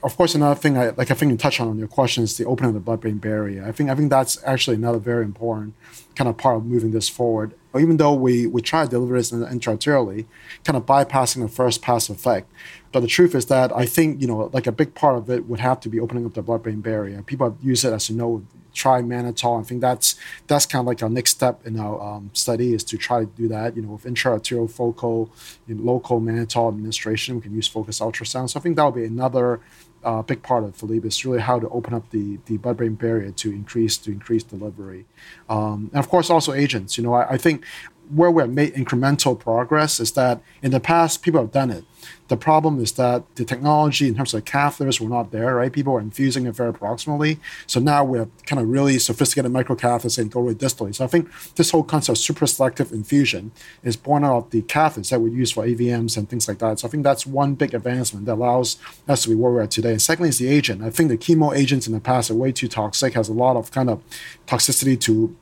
Of 0.02 0.16
course, 0.16 0.34
another 0.34 0.56
thing, 0.56 0.76
I, 0.76 0.88
like 0.90 1.12
I 1.12 1.14
think 1.14 1.30
you 1.30 1.38
touched 1.38 1.60
on 1.60 1.68
in 1.68 1.78
your 1.78 1.86
question, 1.86 2.24
is 2.24 2.36
the 2.36 2.44
opening 2.44 2.70
of 2.70 2.74
the 2.74 2.80
blood-brain 2.80 3.18
barrier. 3.18 3.64
I 3.64 3.70
think 3.70 3.88
I 3.88 3.94
think 3.94 4.10
that's 4.10 4.36
actually 4.44 4.74
another 4.74 4.98
very 4.98 5.24
important 5.24 5.74
kind 6.16 6.28
of 6.28 6.36
part 6.36 6.56
of 6.56 6.64
moving 6.64 6.90
this 6.90 7.08
forward. 7.08 7.54
Even 7.78 7.96
though 7.96 8.12
we 8.12 8.48
we 8.48 8.60
try 8.62 8.84
to 8.84 8.90
deliver 8.90 9.16
this 9.16 9.30
intraarterially, 9.30 10.26
kind 10.64 10.76
of 10.76 10.86
bypassing 10.86 11.40
the 11.42 11.48
first 11.48 11.82
pass 11.82 12.08
effect. 12.08 12.50
But 12.90 13.00
the 13.00 13.06
truth 13.06 13.34
is 13.34 13.46
that 13.46 13.70
I 13.76 13.86
think 13.86 14.20
you 14.20 14.26
know, 14.26 14.50
like 14.52 14.66
a 14.66 14.72
big 14.72 14.94
part 14.94 15.18
of 15.18 15.30
it 15.30 15.46
would 15.46 15.60
have 15.60 15.78
to 15.80 15.88
be 15.88 16.00
opening 16.00 16.26
up 16.26 16.34
the 16.34 16.42
blood-brain 16.42 16.80
barrier. 16.80 17.22
People 17.22 17.56
use 17.62 17.84
it, 17.84 17.92
as 17.92 18.10
you 18.10 18.16
know, 18.16 18.44
try 18.76 19.00
mannitol. 19.02 19.60
I 19.60 19.64
think 19.64 19.80
that's 19.80 20.08
that's 20.46 20.66
kind 20.66 20.80
of 20.82 20.86
like 20.86 21.02
our 21.02 21.08
next 21.18 21.30
step 21.38 21.56
in 21.66 21.74
our 21.80 21.96
um, 22.08 22.30
study 22.32 22.68
is 22.76 22.84
to 22.84 22.96
try 22.96 23.18
to 23.20 23.30
do 23.42 23.48
that. 23.48 23.74
You 23.76 23.82
know, 23.82 23.92
with 23.96 24.04
intraarterial 24.04 24.70
focal, 24.70 25.30
local 25.68 26.20
mannitol 26.20 26.68
administration, 26.68 27.36
we 27.36 27.40
can 27.40 27.54
use 27.54 27.68
focused 27.76 28.00
ultrasound. 28.00 28.50
So 28.50 28.60
I 28.60 28.62
think 28.62 28.76
that 28.76 28.84
will 28.84 28.98
be 29.02 29.04
another 29.04 29.60
uh, 30.04 30.22
big 30.22 30.40
part 30.42 30.62
of 30.62 30.76
Philippe 30.76 31.06
is 31.08 31.24
really 31.24 31.40
how 31.40 31.58
to 31.58 31.68
open 31.70 31.92
up 31.92 32.04
the 32.10 32.38
the 32.46 32.56
blood-brain 32.58 32.94
barrier 32.94 33.32
to 33.32 33.50
increase 33.50 33.96
to 34.04 34.12
increase 34.12 34.44
delivery, 34.44 35.04
um, 35.48 35.90
and 35.92 35.98
of 35.98 36.08
course 36.08 36.30
also 36.30 36.52
agents. 36.52 36.96
You 36.96 37.04
know, 37.04 37.14
I, 37.14 37.34
I 37.34 37.38
think 37.38 37.64
where 38.10 38.30
we've 38.30 38.48
made 38.48 38.74
incremental 38.74 39.38
progress 39.38 40.00
is 40.00 40.12
that 40.12 40.40
in 40.62 40.70
the 40.70 40.80
past 40.80 41.22
people 41.22 41.40
have 41.40 41.52
done 41.52 41.70
it 41.70 41.84
the 42.28 42.36
problem 42.36 42.80
is 42.80 42.92
that 42.92 43.22
the 43.36 43.44
technology 43.44 44.08
in 44.08 44.16
terms 44.16 44.34
of 44.34 44.44
catheters 44.44 45.00
were 45.00 45.08
not 45.08 45.30
there, 45.30 45.56
right? 45.56 45.72
People 45.72 45.92
were 45.92 46.00
infusing 46.00 46.46
it 46.46 46.54
very 46.54 46.72
proximally. 46.72 47.38
So 47.66 47.78
now 47.78 48.04
we 48.04 48.18
have 48.18 48.30
kind 48.46 48.60
of 48.60 48.68
really 48.68 48.98
sophisticated 48.98 49.52
microcatheters 49.52 50.18
and 50.18 50.30
go 50.30 50.40
really 50.40 50.54
distally. 50.54 50.94
So 50.94 51.04
I 51.04 51.08
think 51.08 51.28
this 51.54 51.70
whole 51.70 51.84
concept 51.84 52.18
of 52.18 52.22
super 52.22 52.46
selective 52.46 52.92
infusion 52.92 53.52
is 53.82 53.96
born 53.96 54.24
out 54.24 54.36
of 54.36 54.50
the 54.50 54.62
catheters 54.62 55.10
that 55.10 55.20
we 55.20 55.30
use 55.30 55.52
for 55.52 55.64
AVMs 55.64 56.16
and 56.16 56.28
things 56.28 56.48
like 56.48 56.58
that. 56.58 56.80
So 56.80 56.88
I 56.88 56.90
think 56.90 57.04
that's 57.04 57.26
one 57.26 57.54
big 57.54 57.74
advancement 57.74 58.26
that 58.26 58.34
allows 58.34 58.76
us 59.08 59.22
to 59.22 59.28
be 59.28 59.34
where 59.34 59.52
we're 59.52 59.66
today. 59.66 59.92
And 59.92 60.02
secondly 60.02 60.30
is 60.30 60.38
the 60.38 60.48
agent. 60.48 60.82
I 60.82 60.90
think 60.90 61.08
the 61.08 61.18
chemo 61.18 61.56
agents 61.56 61.86
in 61.86 61.92
the 61.92 62.00
past 62.00 62.30
are 62.30 62.34
way 62.34 62.52
too 62.52 62.68
toxic, 62.68 63.14
has 63.14 63.28
a 63.28 63.32
lot 63.32 63.56
of 63.56 63.70
kind 63.70 63.88
of 63.88 64.02
toxicity 64.46 64.98
to 65.00 65.36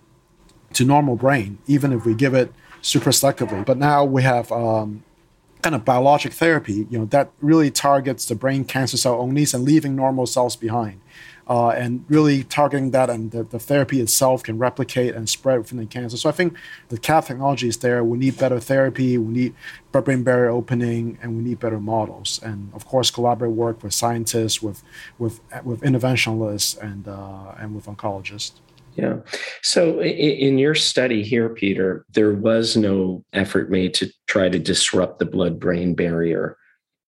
to 0.74 0.84
normal 0.84 1.16
brain, 1.16 1.58
even 1.66 1.92
if 1.92 2.04
we 2.04 2.14
give 2.14 2.34
it 2.34 2.52
super 2.82 3.10
selectively. 3.10 3.64
But 3.64 3.78
now 3.78 4.04
we 4.04 4.22
have 4.22 4.52
um, 4.52 5.02
kind 5.62 5.74
of 5.74 5.84
biologic 5.84 6.34
therapy, 6.34 6.86
you 6.90 6.98
know, 6.98 7.06
that 7.06 7.30
really 7.40 7.70
targets 7.70 8.26
the 8.26 8.34
brain 8.34 8.64
cancer 8.64 8.98
cell 8.98 9.14
only 9.14 9.46
and 9.54 9.64
leaving 9.64 9.96
normal 9.96 10.26
cells 10.26 10.56
behind. 10.56 11.00
Uh, 11.46 11.68
and 11.70 12.06
really 12.08 12.42
targeting 12.42 12.90
that 12.90 13.10
and 13.10 13.30
the, 13.30 13.42
the, 13.44 13.58
therapy 13.58 14.00
itself 14.00 14.42
can 14.42 14.56
replicate 14.56 15.14
and 15.14 15.28
spread 15.28 15.58
within 15.58 15.76
the 15.76 15.84
cancer. 15.84 16.16
So 16.16 16.30
I 16.30 16.32
think 16.32 16.56
the 16.88 16.96
CAF 16.96 17.26
technology 17.26 17.68
is 17.68 17.76
there. 17.78 18.02
We 18.02 18.16
need 18.16 18.38
better 18.38 18.58
therapy, 18.58 19.18
we 19.18 19.30
need 19.30 19.54
brain 19.92 20.22
barrier 20.22 20.48
opening, 20.48 21.18
and 21.20 21.36
we 21.36 21.42
need 21.42 21.60
better 21.60 21.78
models. 21.78 22.40
And 22.42 22.72
of 22.72 22.86
course, 22.86 23.10
collaborate 23.10 23.52
work 23.52 23.82
with 23.82 23.92
scientists, 23.92 24.62
with 24.62 24.82
with 25.18 25.40
with 25.64 25.82
interventionalists, 25.82 26.78
and 26.78 27.06
uh, 27.06 27.52
and 27.58 27.74
with 27.74 27.84
oncologists. 27.84 28.52
Yeah. 28.96 29.18
So 29.62 30.00
in 30.00 30.58
your 30.58 30.74
study 30.74 31.22
here, 31.22 31.48
Peter, 31.48 32.06
there 32.10 32.32
was 32.32 32.76
no 32.76 33.24
effort 33.32 33.70
made 33.70 33.94
to 33.94 34.10
try 34.26 34.48
to 34.48 34.58
disrupt 34.58 35.18
the 35.18 35.26
blood 35.26 35.58
brain 35.58 35.94
barrier, 35.94 36.56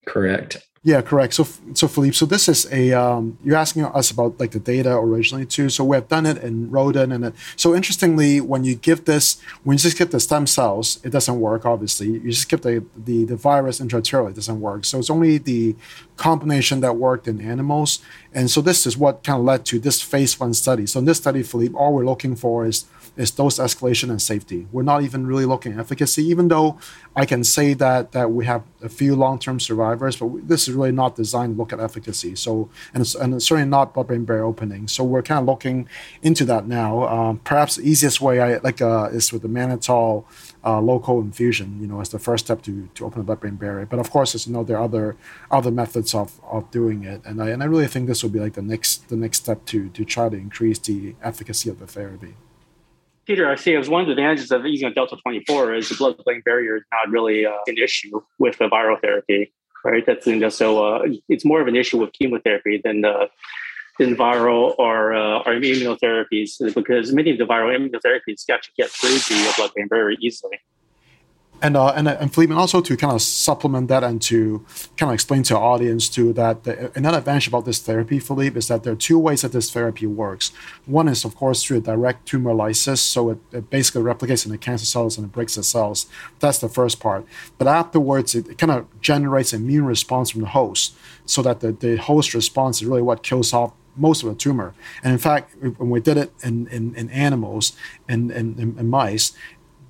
correct? 0.07 0.67
Yeah, 0.87 1.03
correct. 1.03 1.35
So, 1.35 1.45
so 1.75 1.89
Philippe, 1.89 2.15
so 2.15 2.27
this 2.27 2.49
is 2.49 2.73
a 2.73 2.93
um, 2.93 3.39
you're 3.43 3.57
asking 3.57 3.87
us 3.87 4.13
about 4.13 4.39
like 4.39 4.53
the 4.53 4.61
data 4.61 4.95
originally 4.97 5.45
too. 5.45 5.69
So 5.69 5.83
we 5.83 5.97
have 5.97 6.07
done 6.07 6.27
it 6.27 6.39
in 6.39 6.71
rodent, 6.71 7.13
and 7.13 7.25
it, 7.25 7.35
so 7.57 7.75
interestingly, 7.75 8.41
when 8.41 8.63
you 8.63 8.77
give 8.77 9.05
this, 9.05 9.41
when 9.65 9.75
you 9.75 9.81
just 9.81 9.99
give 9.99 10.13
the 10.13 10.21
stem 10.21 10.47
cells, 10.47 11.01
it 11.03 11.11
doesn't 11.11 11.41
work. 11.41 11.67
Obviously, 11.67 12.11
you 12.11 12.31
just 12.31 12.49
give 12.49 12.63
the 12.63 12.85
the, 12.97 13.25
the 13.25 13.35
virus 13.35 13.81
intraarterially, 13.81 14.31
it 14.31 14.37
doesn't 14.37 14.61
work. 14.61 14.85
So 14.85 15.01
it's 15.01 15.11
only 15.11 15.39
the 15.39 15.75
combination 16.17 16.83
that 16.83 16.95
worked 16.95 17.27
in 17.27 17.41
animals, 17.41 17.99
and 18.33 18.49
so 18.49 18.61
this 18.61 18.87
is 18.87 18.97
what 18.97 19.25
kind 19.25 19.41
of 19.41 19.45
led 19.45 19.65
to 19.65 19.81
this 19.81 20.01
phase 20.01 20.39
one 20.39 20.55
study. 20.55 20.87
So 20.87 21.01
in 21.01 21.05
this 21.05 21.19
study, 21.19 21.43
Philippe, 21.43 21.75
all 21.75 21.95
we're 21.95 22.07
looking 22.07 22.37
for 22.37 22.65
is 22.65 22.85
is 23.17 23.31
dose 23.31 23.59
escalation 23.59 24.11
and 24.11 24.21
safety. 24.21 24.67
We're 24.71 24.83
not 24.83 25.03
even 25.03 25.27
really 25.27 25.47
looking 25.47 25.73
at 25.73 25.79
efficacy, 25.79 26.23
even 26.25 26.49
though 26.49 26.79
I 27.15 27.25
can 27.27 27.45
say 27.45 27.75
that 27.75 28.13
that 28.13 28.31
we 28.31 28.45
have 28.45 28.63
a 28.83 28.89
few 28.89 29.17
long-term 29.17 29.59
survivors, 29.61 30.17
but 30.17 30.47
this 30.47 30.69
is 30.69 30.76
really 30.77 30.93
not 30.93 31.17
designed 31.17 31.55
to 31.55 31.59
look 31.59 31.73
at 31.73 31.81
efficacy. 31.81 32.37
So, 32.37 32.69
and 32.93 33.01
it's, 33.01 33.15
and 33.15 33.35
it's 33.35 33.47
certainly 33.47 33.69
not 33.69 33.95
blood-brain 33.95 34.25
barrier 34.25 34.45
opening. 34.45 34.89
So 34.89 35.03
we're 35.05 35.23
kind 35.23 35.41
of 35.41 35.47
looking 35.47 35.89
into 36.23 36.45
that 36.45 36.67
now. 36.67 37.07
Um, 37.09 37.39
perhaps 37.39 37.77
the 37.77 37.89
easiest 37.89 38.21
way 38.21 38.41
I 38.41 38.59
like 38.59 38.81
uh, 38.81 39.09
is 39.13 39.33
with 39.33 39.43
the 39.43 39.49
mannitol 39.49 40.25
uh, 40.65 40.81
local 40.81 41.21
infusion, 41.21 41.79
you 41.81 41.87
know, 41.87 42.01
as 42.01 42.09
the 42.09 42.19
first 42.19 42.47
step 42.47 42.61
to, 42.63 42.89
to 42.95 43.07
open 43.07 43.21
the 43.21 43.25
blood-brain 43.25 43.55
barrier. 43.55 43.87
But 43.87 44.01
of 44.01 44.11
course, 44.11 44.35
as 44.35 44.47
you 44.47 44.53
know, 44.53 44.65
there 44.65 44.77
are 44.77 44.85
other 44.85 45.17
other 45.51 45.71
methods 45.71 46.15
of, 46.15 46.41
of 46.51 46.71
doing 46.71 47.05
it, 47.05 47.23
and 47.25 47.43
I 47.43 47.51
and 47.51 47.63
I 47.63 47.67
really 47.67 47.87
think 47.87 48.09
this 48.09 48.23
will 48.23 48.31
be 48.31 48.41
like 48.41 48.55
the 48.55 48.63
next 48.63 49.09
the 49.09 49.17
next 49.17 49.39
step 49.39 49.65
to 49.67 49.89
to 49.91 50.05
try 50.05 50.29
to 50.29 50.37
increase 50.37 50.79
the 50.81 51.15
efficacy 51.23 51.71
of 51.71 51.79
the 51.79 51.87
therapy. 51.87 52.35
Peter, 53.27 53.51
I 53.51 53.57
see 53.57 53.75
as 53.75 53.89
one 53.89 54.03
of 54.03 54.07
the 54.07 54.13
advantages 54.13 54.53
of 54.53 54.65
using 54.65 54.89
a 54.89 54.95
Delta 54.95 55.17
24 55.17 55.75
is 55.75 55.89
the 55.89 55.97
blood-brain 55.97 56.43
barrier 56.45 56.77
is 56.77 56.85
not 56.93 57.11
really 57.11 57.45
uh, 57.45 57.51
an 57.67 57.77
issue 57.77 58.21
with 58.39 58.57
the 58.59 58.67
viral 58.67 59.01
therapy, 59.01 59.53
right? 59.91 60.05
That's 60.07 60.27
you 60.27 60.37
know, 60.37 60.49
so 60.49 60.85
uh, 60.85 61.07
it's 61.29 61.45
more 61.45 61.61
of 61.61 61.69
an 61.69 61.77
issue 61.77 61.99
with 61.99 62.13
chemotherapy 62.13 62.81
than 62.83 63.05
uh, 63.05 63.27
than 63.99 64.17
viral 64.17 64.75
or 64.79 65.15
uh, 65.15 65.39
or 65.41 65.55
immunotherapies 65.55 66.75
because 66.75 67.13
many 67.13 67.31
of 67.31 67.39
the 67.39 67.45
viral 67.45 67.75
immunotherapies 67.77 68.45
actually 68.51 68.75
get 68.77 68.91
through 68.91 69.19
the 69.19 69.55
blood-brain 69.57 69.89
barrier 69.89 70.17
easily 70.21 70.59
and 71.63 71.77
uh, 71.77 71.93
and 71.97 72.09
and 72.09 72.33
Philippe, 72.33 72.51
and 72.51 72.61
also 72.61 72.81
to 72.81 72.97
kind 72.97 73.13
of 73.13 73.23
supplement 73.23 73.89
that 73.89 74.05
and 74.05 74.21
to 74.23 74.65
kind 74.97 75.11
of 75.11 75.15
explain 75.15 75.43
to 75.45 75.57
our 75.57 75.63
audience 75.63 76.09
too 76.09 76.33
that 76.35 76.65
the, 76.65 76.91
another 76.97 77.19
advantage 77.19 77.49
about 77.49 77.65
this 77.65 77.79
therapy, 77.79 78.19
Philippe, 78.19 78.59
is 78.59 78.69
that 78.69 78.83
there 78.83 78.93
are 78.93 78.97
two 78.97 79.19
ways 79.19 79.43
that 79.43 79.53
this 79.53 79.71
therapy 79.71 80.07
works. 80.07 80.53
One 80.85 81.09
is, 81.09 81.25
of 81.25 81.35
course, 81.35 81.63
through 81.63 81.81
direct 81.81 82.27
tumor 82.27 82.55
lysis, 82.55 83.01
so 83.01 83.31
it, 83.31 83.39
it 83.53 83.71
basically 83.71 84.03
replicates 84.03 84.45
in 84.45 84.53
the 84.53 84.59
cancer 84.59 84.87
cells 84.87 85.17
and 85.17 85.27
it 85.27 85.33
breaks 85.33 85.55
the 85.55 85.63
cells. 85.63 86.07
That's 86.41 86.59
the 86.59 86.69
first 86.69 87.01
part. 87.01 87.27
But 87.59 87.69
afterwards, 87.69 88.35
it, 88.35 88.49
it 88.49 88.59
kind 88.59 88.73
of 88.73 88.87
generates 89.01 89.53
an 89.53 89.63
immune 89.63 89.87
response 89.87 90.31
from 90.31 90.43
the 90.43 90.49
host, 90.49 90.95
so 91.25 91.43
that 91.43 91.61
the, 91.61 91.73
the 91.73 91.97
host 91.97 92.35
response 92.35 92.83
is 92.83 92.87
really 92.87 93.03
what 93.03 93.23
kills 93.23 93.53
off 93.53 93.73
most 93.97 94.23
of 94.23 94.29
the 94.29 94.35
tumor. 94.35 94.75
And 95.03 95.13
in 95.13 95.19
fact, 95.19 95.55
when 95.61 95.91
we 95.91 96.01
did 96.01 96.17
it 96.17 96.33
in, 96.43 96.67
in, 96.69 96.95
in 96.95 97.11
animals 97.11 97.73
and 98.09 98.31
in, 98.31 98.59
in, 98.59 98.79
in, 98.79 98.89
mice, 98.89 99.33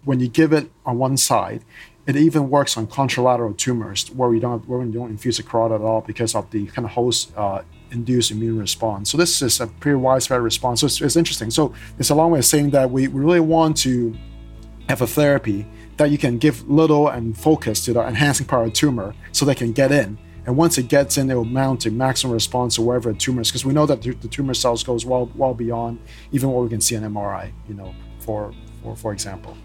when 0.06 0.20
you 0.20 0.28
give 0.28 0.52
it 0.52 0.70
on 0.86 0.96
one 0.96 1.16
side, 1.16 1.62
it 2.06 2.16
even 2.16 2.48
works 2.48 2.76
on 2.76 2.86
contralateral 2.86 3.56
tumors 3.56 4.08
where 4.12 4.28
we 4.28 4.38
don't 4.38 4.66
where 4.68 4.78
we 4.78 4.90
don't 4.90 5.10
infuse 5.10 5.38
a 5.40 5.42
carotid 5.42 5.80
at 5.80 5.84
all 5.84 6.00
because 6.00 6.34
of 6.34 6.48
the 6.52 6.66
kind 6.68 6.86
of 6.86 6.92
host 6.92 7.32
uh, 7.36 7.62
induced 7.90 8.30
immune 8.30 8.58
response. 8.58 9.10
So 9.10 9.18
this 9.18 9.42
is 9.42 9.60
a 9.60 9.66
pretty 9.66 9.96
widespread 9.96 10.40
response. 10.40 10.80
So 10.80 10.86
it's, 10.86 11.00
it's 11.00 11.16
interesting. 11.16 11.50
So 11.50 11.74
it's 11.98 12.10
a 12.10 12.14
long 12.14 12.30
way 12.30 12.38
of 12.38 12.44
saying 12.44 12.70
that 12.70 12.90
we 12.90 13.08
really 13.08 13.40
want 13.40 13.76
to 13.78 14.16
have 14.88 15.02
a 15.02 15.06
therapy 15.06 15.66
that 15.96 16.10
you 16.10 16.18
can 16.18 16.38
give 16.38 16.68
little 16.68 17.08
and 17.08 17.36
focus 17.36 17.84
to 17.86 17.92
the 17.92 18.00
enhancing 18.06 18.46
part 18.46 18.66
of 18.66 18.72
the 18.72 18.76
tumor 18.76 19.14
so 19.32 19.44
they 19.44 19.54
can 19.54 19.72
get 19.72 19.90
in. 19.90 20.16
And 20.46 20.56
once 20.56 20.78
it 20.78 20.86
gets 20.86 21.18
in, 21.18 21.28
it 21.28 21.34
will 21.34 21.44
mount 21.44 21.80
to 21.80 21.90
maximum 21.90 22.32
response 22.32 22.76
to 22.76 22.82
wherever 22.82 23.12
the 23.12 23.18
tumor 23.18 23.40
is, 23.40 23.48
because 23.48 23.64
we 23.64 23.72
know 23.72 23.86
that 23.86 24.02
the, 24.02 24.12
the 24.12 24.28
tumor 24.28 24.54
cells 24.54 24.84
goes 24.84 25.04
well 25.04 25.28
well 25.34 25.54
beyond 25.54 25.98
even 26.30 26.50
what 26.50 26.62
we 26.62 26.68
can 26.68 26.80
see 26.80 26.94
in 26.94 27.02
MRI. 27.02 27.50
You 27.68 27.74
know, 27.74 27.92
for 28.20 28.54
for 28.84 28.94
for 28.94 29.12
example. 29.12 29.56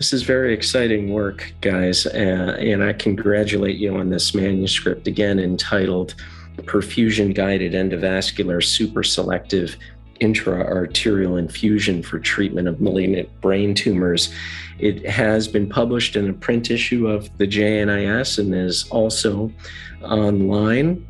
This 0.00 0.14
is 0.14 0.22
very 0.22 0.54
exciting 0.54 1.12
work, 1.12 1.52
guys, 1.60 2.06
uh, 2.06 2.56
and 2.58 2.82
I 2.82 2.94
congratulate 2.94 3.76
you 3.76 3.94
on 3.98 4.08
this 4.08 4.34
manuscript 4.34 5.06
again 5.06 5.38
entitled 5.38 6.14
Perfusion 6.56 7.34
Guided 7.34 7.74
Endovascular 7.74 8.64
Super 8.64 9.02
Selective 9.02 9.76
Intra-Arterial 10.20 11.36
Infusion 11.36 12.02
for 12.02 12.18
Treatment 12.18 12.66
of 12.66 12.80
Malignant 12.80 13.28
Brain 13.42 13.74
Tumors. 13.74 14.32
It 14.78 15.04
has 15.04 15.46
been 15.46 15.68
published 15.68 16.16
in 16.16 16.30
a 16.30 16.32
print 16.32 16.70
issue 16.70 17.06
of 17.06 17.28
the 17.36 17.46
JNIS 17.46 18.38
and 18.38 18.54
is 18.54 18.88
also 18.88 19.52
online. 20.00 21.06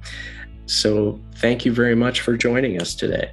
So, 0.66 1.20
thank 1.37 1.64
you 1.64 1.72
very 1.72 1.94
much 1.94 2.22
for 2.22 2.37
joining 2.37 2.83
us 2.83 2.96
today. 2.96 3.31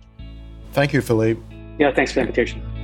Thank 0.74 0.94
you, 0.94 1.02
Philippe. 1.02 1.42
Yeah, 1.80 1.92
thanks 1.96 2.12
for 2.12 2.20
the 2.20 2.28
invitation. 2.28 2.77